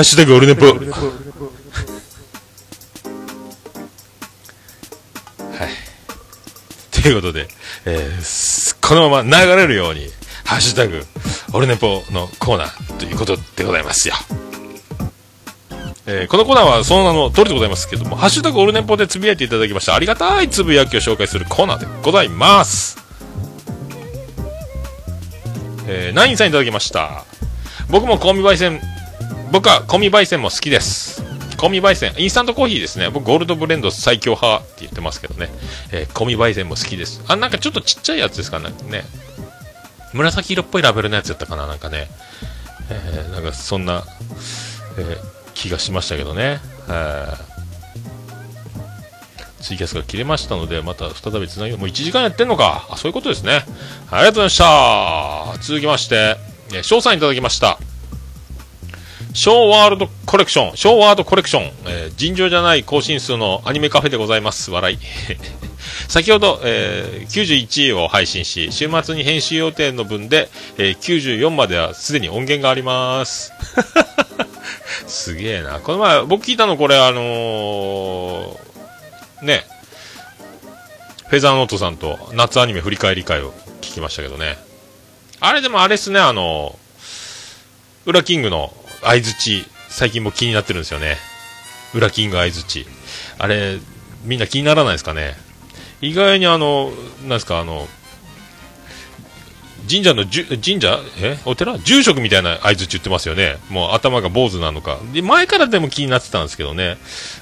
[0.04, 0.66] ッシュタグオルネポ。
[0.66, 0.78] はい。
[6.92, 7.48] ということで、
[7.86, 10.10] えーこのまま流れるように、
[10.44, 11.06] ハッシュタグ、
[11.54, 14.16] オルネポのコーナーということでございますよ。
[16.06, 22.98] えーこのコーナーはその名の通りでございますけども、ハッシュタグオルネポでつぶやいていただきましたありがたいつぶやきを紹介するコーナーでございます。
[25.88, 27.24] えーナインさんいただきました。
[27.90, 28.82] 僕も香味焙煎、
[29.54, 31.24] 僕は香味焙煎も好きです。
[31.58, 33.12] 香味焙煎、インスタントコーヒーですね。
[33.12, 35.50] 僕ゴールドブレンド最強派って言ってますけどね。
[35.92, 37.24] えー、香味焙煎も好きです。
[37.28, 38.72] あ、なんかちょっとちっちゃいやつですかね。
[38.90, 39.04] ね
[40.12, 42.08] 紫色っぽいラベルのやつやったかな、なんかね。
[42.90, 44.04] えーなんかそんな、
[44.98, 45.18] えー
[45.54, 46.60] 気がしましたけどね。
[46.90, 47.28] え
[49.62, 52.88] ツイキャスが切れましたので、また再びつなぎ、もう1時間やってんのか。
[52.90, 53.64] あ、そういうことですね。
[54.10, 55.58] ありがとうございました。
[55.62, 56.38] 続きまして、
[56.74, 57.78] えー、翔さんいただきました。
[59.34, 64.70] ショーワールドコレクション、ショーワールドコレクション、えー尋常じゃない更新数のアニメカフェでございます。
[64.70, 65.00] 笑い。
[66.08, 73.52] 先ほど、えー91位を配信し、週末に編集予定の分で、えー94まではすでに音源があります。
[75.08, 75.80] すげえな。
[75.80, 79.66] この前、僕聞いたのこれ、あのーね、
[81.28, 84.58] フェザーノートさんと夏アニメ振り返り会を聞きましたけどね。
[85.40, 86.78] あれでもあれっすね、あの
[88.06, 88.72] ウラキングの
[89.04, 91.18] 相づち、最近も気になってるんですよね。
[91.94, 92.88] ウラキング相づち。
[93.38, 93.80] あれ、
[94.24, 95.36] みんな気にならないですかね？
[96.02, 96.92] 意外にあの、
[97.22, 97.88] なんですか、あの、
[99.90, 101.00] 神社のじゅ、神社？
[101.20, 101.38] え？
[101.46, 101.78] お寺？
[101.80, 103.58] 住職みたいな合図言ってますよね。
[103.70, 104.98] もう頭が坊主なのか。
[105.14, 106.98] で、前からでも気になってたんですけどね。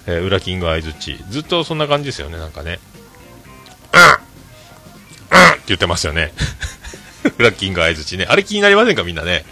[0.08, 0.92] えー、裏キング合図
[1.30, 2.80] ずっとそんな感じですよね、なんかね。
[3.94, 6.34] うんうんって言ってますよね。
[7.38, 8.26] 裏キング合図ね。
[8.30, 9.46] あれ気になりませんかみんなね。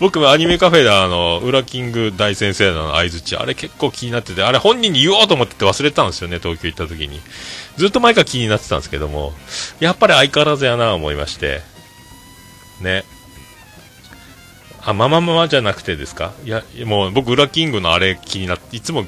[0.00, 7.20] 僕もアニメカフェであの、裏キング大先生の合図あれ結構気になってて、あれ本人に言おうと思ってて忘れたんですよね、東京行った時に。
[7.76, 9.34] ずっと前から気になってたんですけども、
[9.80, 11.62] やっぱり相変わらずやな思いまして。
[12.80, 13.04] ね。
[14.84, 16.32] あ、ままままじゃなくてですか？
[16.44, 19.06] いや、もう僕、裏キングのあれ気になって、いつも、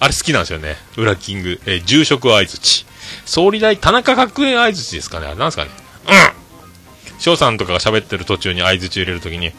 [0.00, 0.76] あれ好きなんですよね。
[0.96, 2.58] 裏キング、えー、住職合図
[3.24, 5.70] 総理大、田中角栄合図ですかねあれなんですかね
[6.08, 6.47] うん
[7.18, 9.52] 翔さんとかが喋ってる途中に合図入れるときに、うん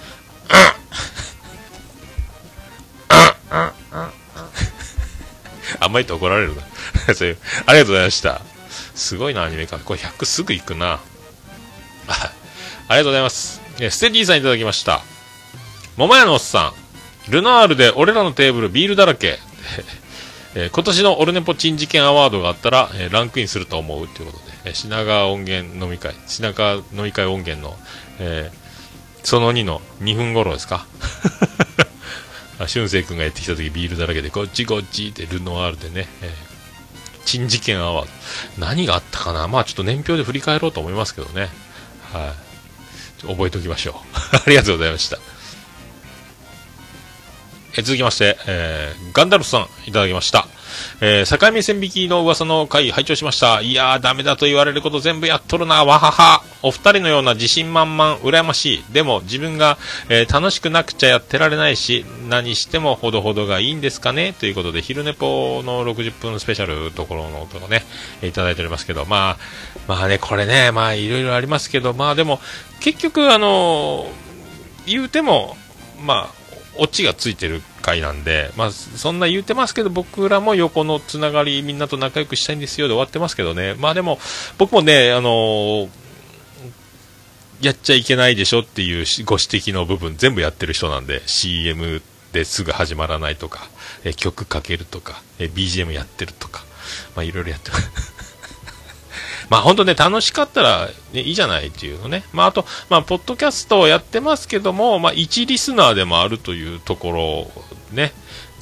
[5.81, 6.63] あんまりと怒られるな
[7.15, 8.41] そういう、ありがとうございました。
[8.95, 9.79] すごいな、アニメか。
[9.79, 10.99] これ100すぐ行くな。
[12.09, 12.31] あ
[12.89, 13.61] りがとうございます。
[13.77, 15.01] ステディさんいただきました。
[15.95, 16.73] 桃屋のおっさ
[17.27, 17.31] ん。
[17.31, 19.39] ルナールで俺らのテーブルビールだらけ。
[20.55, 27.77] えー、今年のオルネポ珍事件アワードがあったら、えー、ランクインすると思うということで、えー、品川音源飲み会、品川飲み会音源の、
[28.19, 28.51] え
[29.23, 30.85] その2の2分頃ですか？
[32.67, 36.33] 俊く君がやってきた時ビールだらけで、こっちこっちってルノワールでね、え
[37.25, 38.11] 珍事件アワード。
[38.65, 39.47] 何があったかな？
[39.47, 41.49] まあちょっと年表で振り返ろうと思いますけどね。
[42.11, 42.33] は
[43.23, 43.27] い。
[43.27, 43.95] 覚えておきましょう。
[44.35, 45.19] ありがとうございました。
[47.77, 50.47] え続きまして、えー、ガンダルフさんいただきました。
[51.01, 53.61] えー、境目線引きの噂の回拝聴しました。
[53.61, 56.43] いやー、ダメだと言われること全部やっとるな、わはは。
[56.61, 58.85] お二人のような自信満々、羨ましい。
[58.91, 59.77] でも、自分が、
[60.09, 67.83] えー、楽しくなくちゃやってられないし、何してもほどほどがいいんですかねということで、昼寝ぽの60分スペシャルところのとかね、
[68.21, 69.37] いただいておりますけど、まあ、
[69.87, 72.39] まあね、これね、まあ、いろいろありますけど、まあでも、
[72.79, 75.57] 結局、あのー、言うても、
[76.01, 76.38] まあ、
[76.79, 84.19] オチがついてる回なんで、まあ、そんな言うてますけど、僕らも横のつながり、みんなと仲良くしたいんですよで終わってますけどね、まあでも、
[84.57, 85.89] 僕もね、あのー、
[87.61, 92.01] やっちゃいけないでしょっていうご指摘の部分、全部やってる人なんで、CM
[92.31, 93.69] ですぐ始まらないとか、
[94.03, 96.63] え曲かけるとか、え BGM やってるとか、
[97.15, 98.28] まあいろいろやってます。
[99.49, 102.23] まあ本当ね、楽しかったら、ね、いいじゃないっていうのね。
[102.33, 107.51] まああと、まあ、ポッドキャストをやってますけども、まあ一リスナーでもあるというところ、
[107.91, 108.13] ね。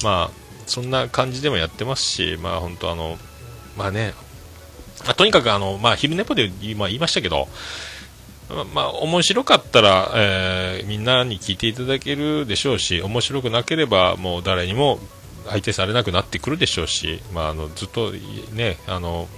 [0.02, 3.18] まあ、そんな感じでもやってますし、まあ本当あの、
[3.76, 4.14] まあね、
[5.06, 7.48] あ、とにかくあの、まあ昼寝ぽで今言いましたけど、
[8.72, 14.98] まあ、面白かったら、えー、みんなに聞いていただけるでしょうし、面白くなければ、もう誰にも
[15.46, 18.12] 相手されなくなってくるでしょうし、まあ、あのずっと
[18.52, 19.28] ね、あの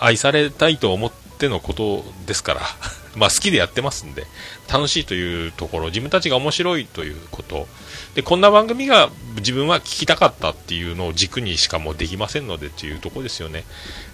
[0.00, 2.60] 愛されたいと思ってのことですから、
[3.16, 4.26] まあ好きでやってますんで、
[4.70, 7.66] 楽しいというところ、自分たちが面白いということ、
[8.14, 13.64] で、こんな番組が自分は聞きたかったっていうのを軸にしかもうできませんのでというとこですよね。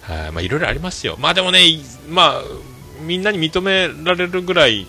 [0.01, 1.15] はい、まあいろいろありますよ。
[1.19, 1.61] まあでもね、
[2.09, 2.41] まあ、
[3.01, 4.85] みんなに認められるぐらい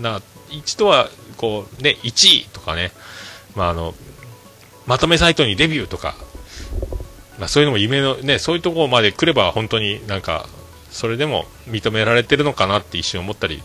[0.00, 0.20] な、
[0.50, 2.92] 一度は、こう、ね、1位とかね、
[3.54, 3.94] まああの、
[4.86, 6.16] まとめサイトにデビューとか、
[7.38, 10.46] ま、そういうのも夢の、ね、そういうところまで来れば本当になんか、
[10.90, 13.62] それでも認められてるのかなって一瞬思ったり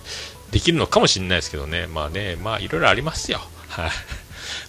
[0.52, 3.40] できるのかもしれないですけどね、まあね、まあいろいろありますよ。
[3.70, 3.92] はい。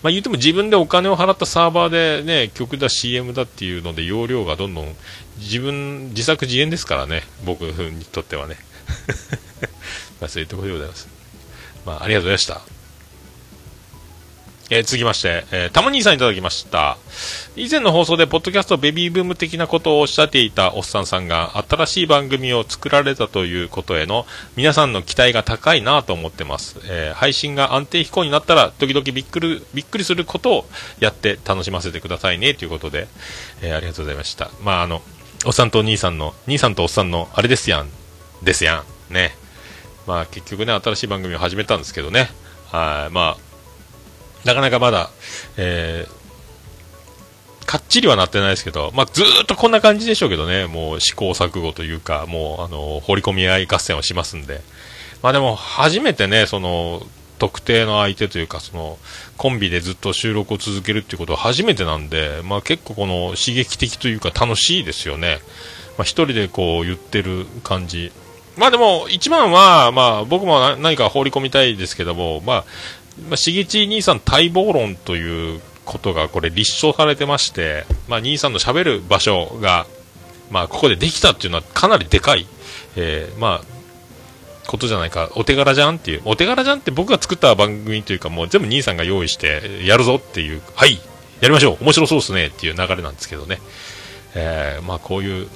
[0.02, 4.96] まあ言っても自分でお金を払ったサーバーでね、曲だ CM だっていうので容量がどんどん
[5.38, 8.56] 自分、自作自演ですからね、僕にとってはね。
[10.20, 11.08] まあそういうところでございます。
[11.84, 12.83] まあありがとうございました。
[14.70, 16.96] えー、続きまして、えー、たまにさんいただきました。
[17.54, 26.76] 以前の放送で、ポッドキャストベビーブーム的なことをおっしゃっていたおっさんさんが、新しい番組を作られたということへの、皆さんの期待が高いなと思ってます。
[26.84, 30.66] えー、配信が安定飛行になったら、時々びっくり、びっくりすることを
[30.98, 33.06] やって楽しませてくださいね、ということで、
[33.60, 34.50] え、ありがとうございました。
[34.62, 35.02] まあ、あの、
[35.44, 37.88] おっさんとお兄さんの、兄さんとおっさんの、あれですやん、
[38.42, 39.36] ですやん、ね。
[40.06, 42.30] まあ、結局ね、新しい番組を始めたんですけどね。
[42.72, 43.43] はい、まあ、
[44.44, 45.10] なかなかまだ、
[45.56, 54.60] えー、かっちりはなってないですけど、まあ、ずっとこんな感じでしょうけどね、もう試行錯誤というか、もう、あの、放り込み合い合戦をしますんで。
[55.22, 57.02] まあでも、初めてね、その、
[57.38, 58.98] 特定の相手というか、その、
[59.36, 65.40] コンビでずっと収録を続けるっていうことは初めてなんで、まあ結構この刺激的というか楽しいですよね。
[65.98, 68.12] まあ一人でこう言ってる感じ。
[68.56, 72.64] まあでも、一番は、まあ僕も何か放り込みたいですけども、まあ、
[73.28, 79.86] まあ、しげち兄さん待望論ということがこれ立証されてまして、まあ、兄さんのしゃべる場所が、
[80.50, 82.46] まあ、ここでできたっていうのはかなりでかい、
[82.96, 83.74] えー、まあ、
[84.66, 90.94] ことじゃないか、お手柄じゃんっていう、お手柄じゃんって僕が作った番組というか、もう全部兄さんが用意して、やるぞっていう、はい、
[91.40, 93.60] やりましょう、面白そうですねっていう流れなんですけどね、
[94.34, 95.48] えーまあこういう、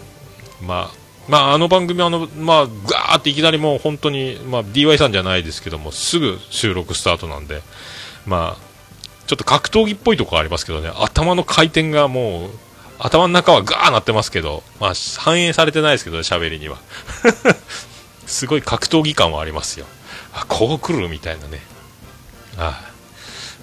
[0.63, 7.63] まあ、まああの番組あの、まあ、ガーっていきなりもう本当に、まあ DY さんじゃないですけども、すぐ収録スタートなんで、
[8.27, 8.69] まあ、
[9.27, 12.51] ちょっと格闘技っぽいとこありますけどね、頭の回転がもう、
[12.99, 16.79] 頭の中はガーなってますけど、まあ、反映されてないですけどね、喋りには。
[18.27, 19.87] すごい格闘技感はありますよ。
[20.33, 21.61] あ、こう来るみたいなね。
[22.59, 22.83] あ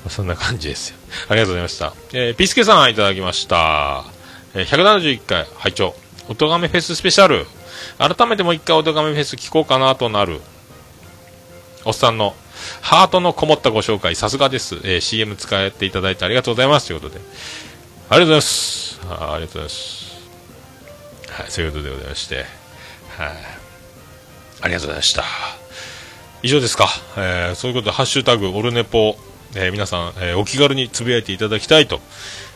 [0.08, 0.98] あそんな感じですよ。
[1.30, 1.94] ありがとうございました。
[2.14, 4.06] えーピスケさんいただきました。
[4.54, 5.96] えー171回、拝聴
[6.28, 7.46] おとがめフェススペシャル。
[7.98, 10.42] 改めてもう一回おとがめフェス聞こうかなとなる。
[11.86, 12.36] おっさんの
[12.82, 14.76] ハートのこもったご紹介、さすがです。
[14.84, 16.88] えー CM 使っていただいてありがとうございます。
[16.88, 17.22] ということで。
[18.10, 19.00] ありがとうございます。
[19.10, 20.06] あありがとうございます。
[21.30, 22.36] はい、そういうことでございまして。
[22.36, 22.46] はい。
[24.62, 25.24] ありがとうございました。
[26.44, 26.88] 以上ですか。
[27.18, 29.18] えーそういうことで、ハッシュタグ、オルネポ、
[29.56, 32.02] えー皆さん、えーお気軽につぶやいていただきたいと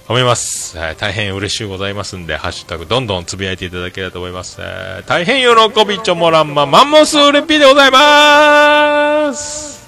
[0.09, 0.75] 思います。
[0.75, 4.57] はい大変嬉しゅうございますんで、ハッシュタグ、どんどんつぶやいていただければと思います。
[4.59, 9.87] えー大変喜びちょもらんま、マンモスレピでございます。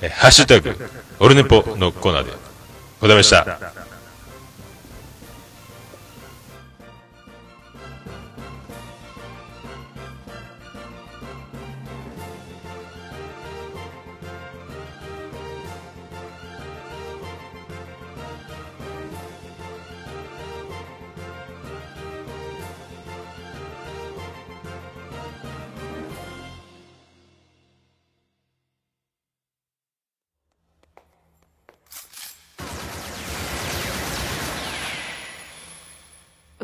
[0.00, 0.74] えハッシュタグ、
[1.20, 2.32] オルネポのコーナーで
[3.02, 3.83] ございました。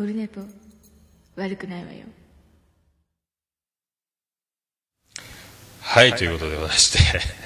[0.01, 0.41] オルネポ
[1.37, 1.99] 悪くないわよ
[5.83, 6.99] はい、ということでございまして、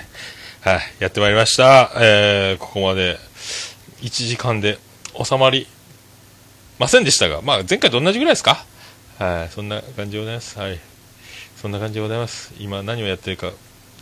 [0.68, 1.90] はい、やってまいりました。
[1.96, 3.18] えー、ここまで
[4.02, 4.78] 1時間で
[5.24, 5.66] 収まり
[6.78, 8.66] ませんでしたが、まあ前回と同じぐらいですか？
[9.18, 10.58] はい、そんな感じでございます。
[10.58, 10.78] はい。
[11.60, 12.52] そんな感じでございます。
[12.58, 13.50] 今何をやってるか、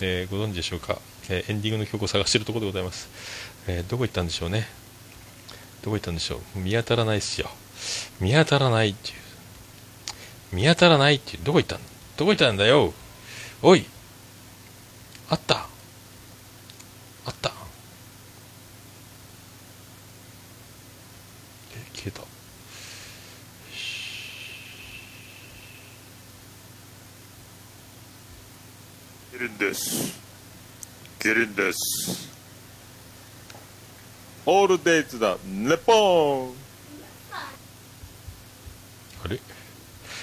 [0.00, 0.98] えーご存知でしょうか、
[1.28, 3.08] えーエンディングの曲を探しているところでございます。
[3.68, 4.66] えーどこ行ったんでしょうね？
[5.82, 6.58] どこ行ったんでしょう？
[6.58, 7.48] 見当たらないですよ。
[8.20, 9.16] 見当たらないっていう。
[10.52, 11.44] 見当たらないっていう。
[11.44, 11.80] どこ行ったん
[12.16, 12.92] どこ行ったんだよ？
[13.62, 13.86] おい。
[15.30, 15.66] あった。
[17.24, 17.52] あった。
[21.74, 22.22] え、消えた。
[29.32, 30.20] ゲリンです
[31.18, 32.28] ゲリンです
[34.44, 36.54] オールデイズだネポーン
[39.24, 39.40] あれ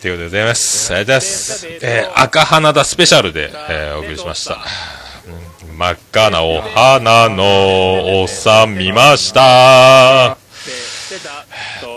[0.00, 0.92] ということでございます。
[0.94, 1.66] ありがとうございます。
[1.82, 4.54] えー赤花田スペシャルで、えーお送りしました。
[4.54, 10.36] うん真っ赤なお花のおっさん見ました。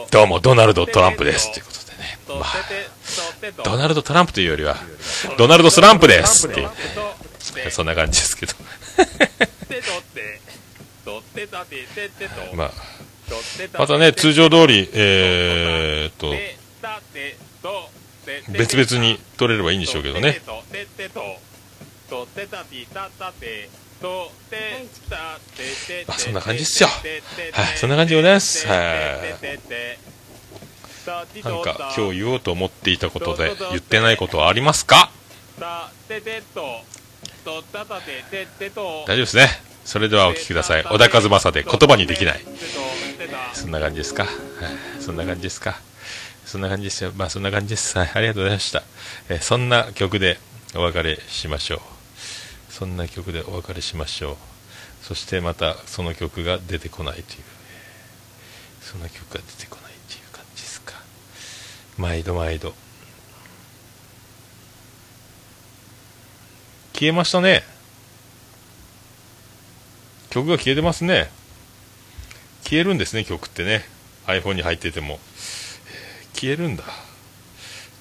[0.09, 1.51] どうも、ドナルド・トランプです。
[1.53, 2.17] ということでね。
[2.27, 4.77] まあ、ドナルド・トランプというよりは、
[5.37, 6.69] ドナルド・スランプですっていう、
[7.69, 8.53] そんな感じですけど。
[12.55, 12.71] まあ、
[13.77, 16.33] またね、通常通り、えーっと、
[18.49, 20.41] 別々に撮れればいいんでしょうけどね。
[26.07, 28.77] まあそんな感じっすよはいそんな感じでございますはい
[31.43, 35.09] なんか今日言おうと思っていたことで言ってないことはありますか？
[35.59, 35.89] 大
[39.07, 39.47] 丈夫ですね。
[39.83, 40.83] それではお聞きください。
[40.83, 42.41] 小田和正で言葉にできない。
[43.53, 44.23] そんな感じですか？
[44.23, 44.33] はい
[45.01, 45.79] そんな感じですか？
[46.47, 47.11] そんな感じですよ。
[47.13, 47.97] まあそんな感じです。
[47.97, 48.81] はい、ありがとうございました。
[49.27, 50.39] えそんな曲で
[50.75, 51.79] お別れしましょう。
[52.71, 54.35] そんな曲でお別れしましょう。
[55.03, 57.25] そしてまたその曲が出てこないという。
[58.79, 60.93] そんな曲が出てこないという感じですか。
[61.97, 62.73] 毎度毎度。
[66.93, 67.63] 消えましたね。
[70.29, 71.29] 曲が消えてますね。
[72.63, 73.83] 消えるんですね、曲ってね。
[74.27, 75.19] iPhone に入ってても。
[76.37, 76.83] えー消えるんだ。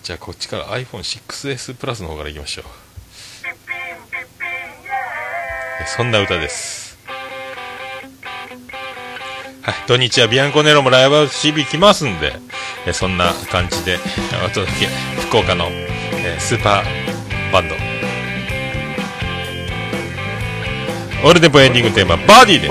[0.02, 2.64] じゃあこっちから iPhone6S プラスの方からいきましょう。
[5.82, 6.98] えそんな歌です。
[9.62, 12.34] はい、土日はビアンコネロもライブハウス CB 来ますんで、
[12.86, 13.98] えそんな感じで
[14.44, 14.86] お届け、
[15.22, 17.74] 福岡の、えスーパーバンド。
[21.24, 22.68] オールデンポエンディングテーマ、バーディーで、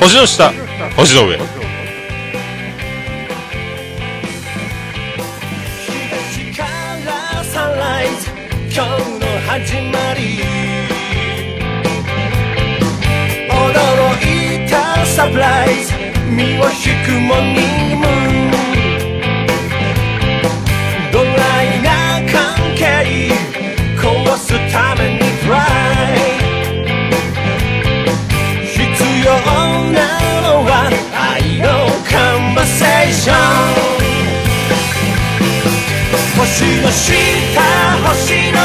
[0.00, 0.52] 星の下、
[0.96, 1.55] 星の上。
[9.58, 10.20] 始まり。
[13.48, 13.56] 驚
[14.20, 14.76] いた
[15.06, 15.94] サプライズ。
[16.28, 18.04] 身を引くモーニム
[21.10, 21.30] ドラ
[21.62, 21.88] イな
[22.30, 22.36] 関
[22.76, 22.82] 係
[23.96, 25.56] 壊すためにトラ
[26.12, 26.18] イ。
[28.66, 28.76] 必
[29.24, 29.32] 要
[29.92, 29.98] な
[30.42, 30.70] のは
[31.14, 31.64] 愛の
[32.04, 33.36] カンバセーション。
[36.36, 36.44] 星
[36.82, 37.10] の下
[38.06, 38.58] 星の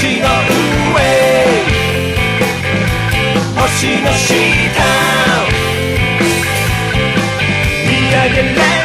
[0.00, 0.98] 星の上
[3.60, 4.34] 星の下
[7.86, 8.79] 見上げれ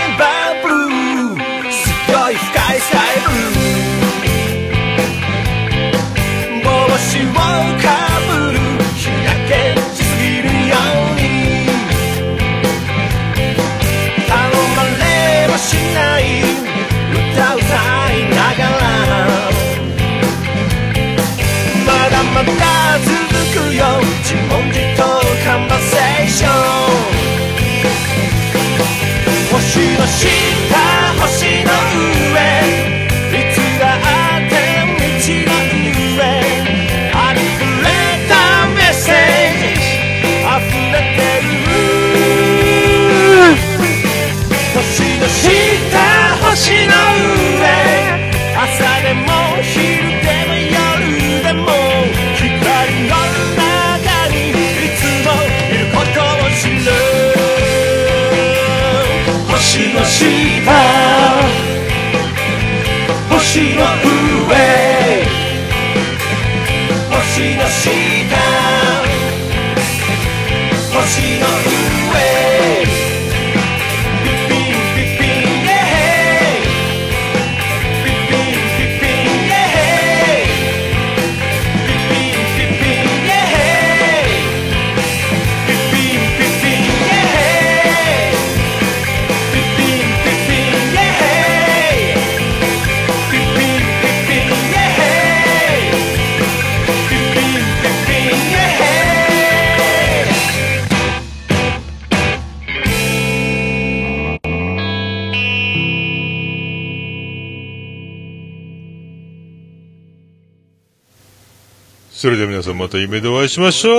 [112.25, 113.93] それでは皆さんまた夢でお会いしましょう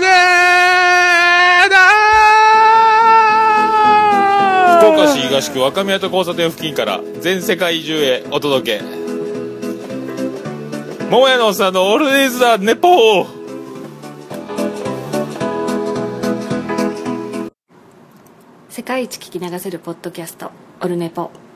[0.00, 0.06] ね
[4.78, 8.84] 福岡市東区若宮と交差点付近から全世界中へお届け。
[11.10, 13.26] 桃屋のおっさんのオールデイズ・ザ・ネポー。
[18.70, 20.50] 世界一聞き流せるポッドキャスト
[20.80, 21.47] オルネポ。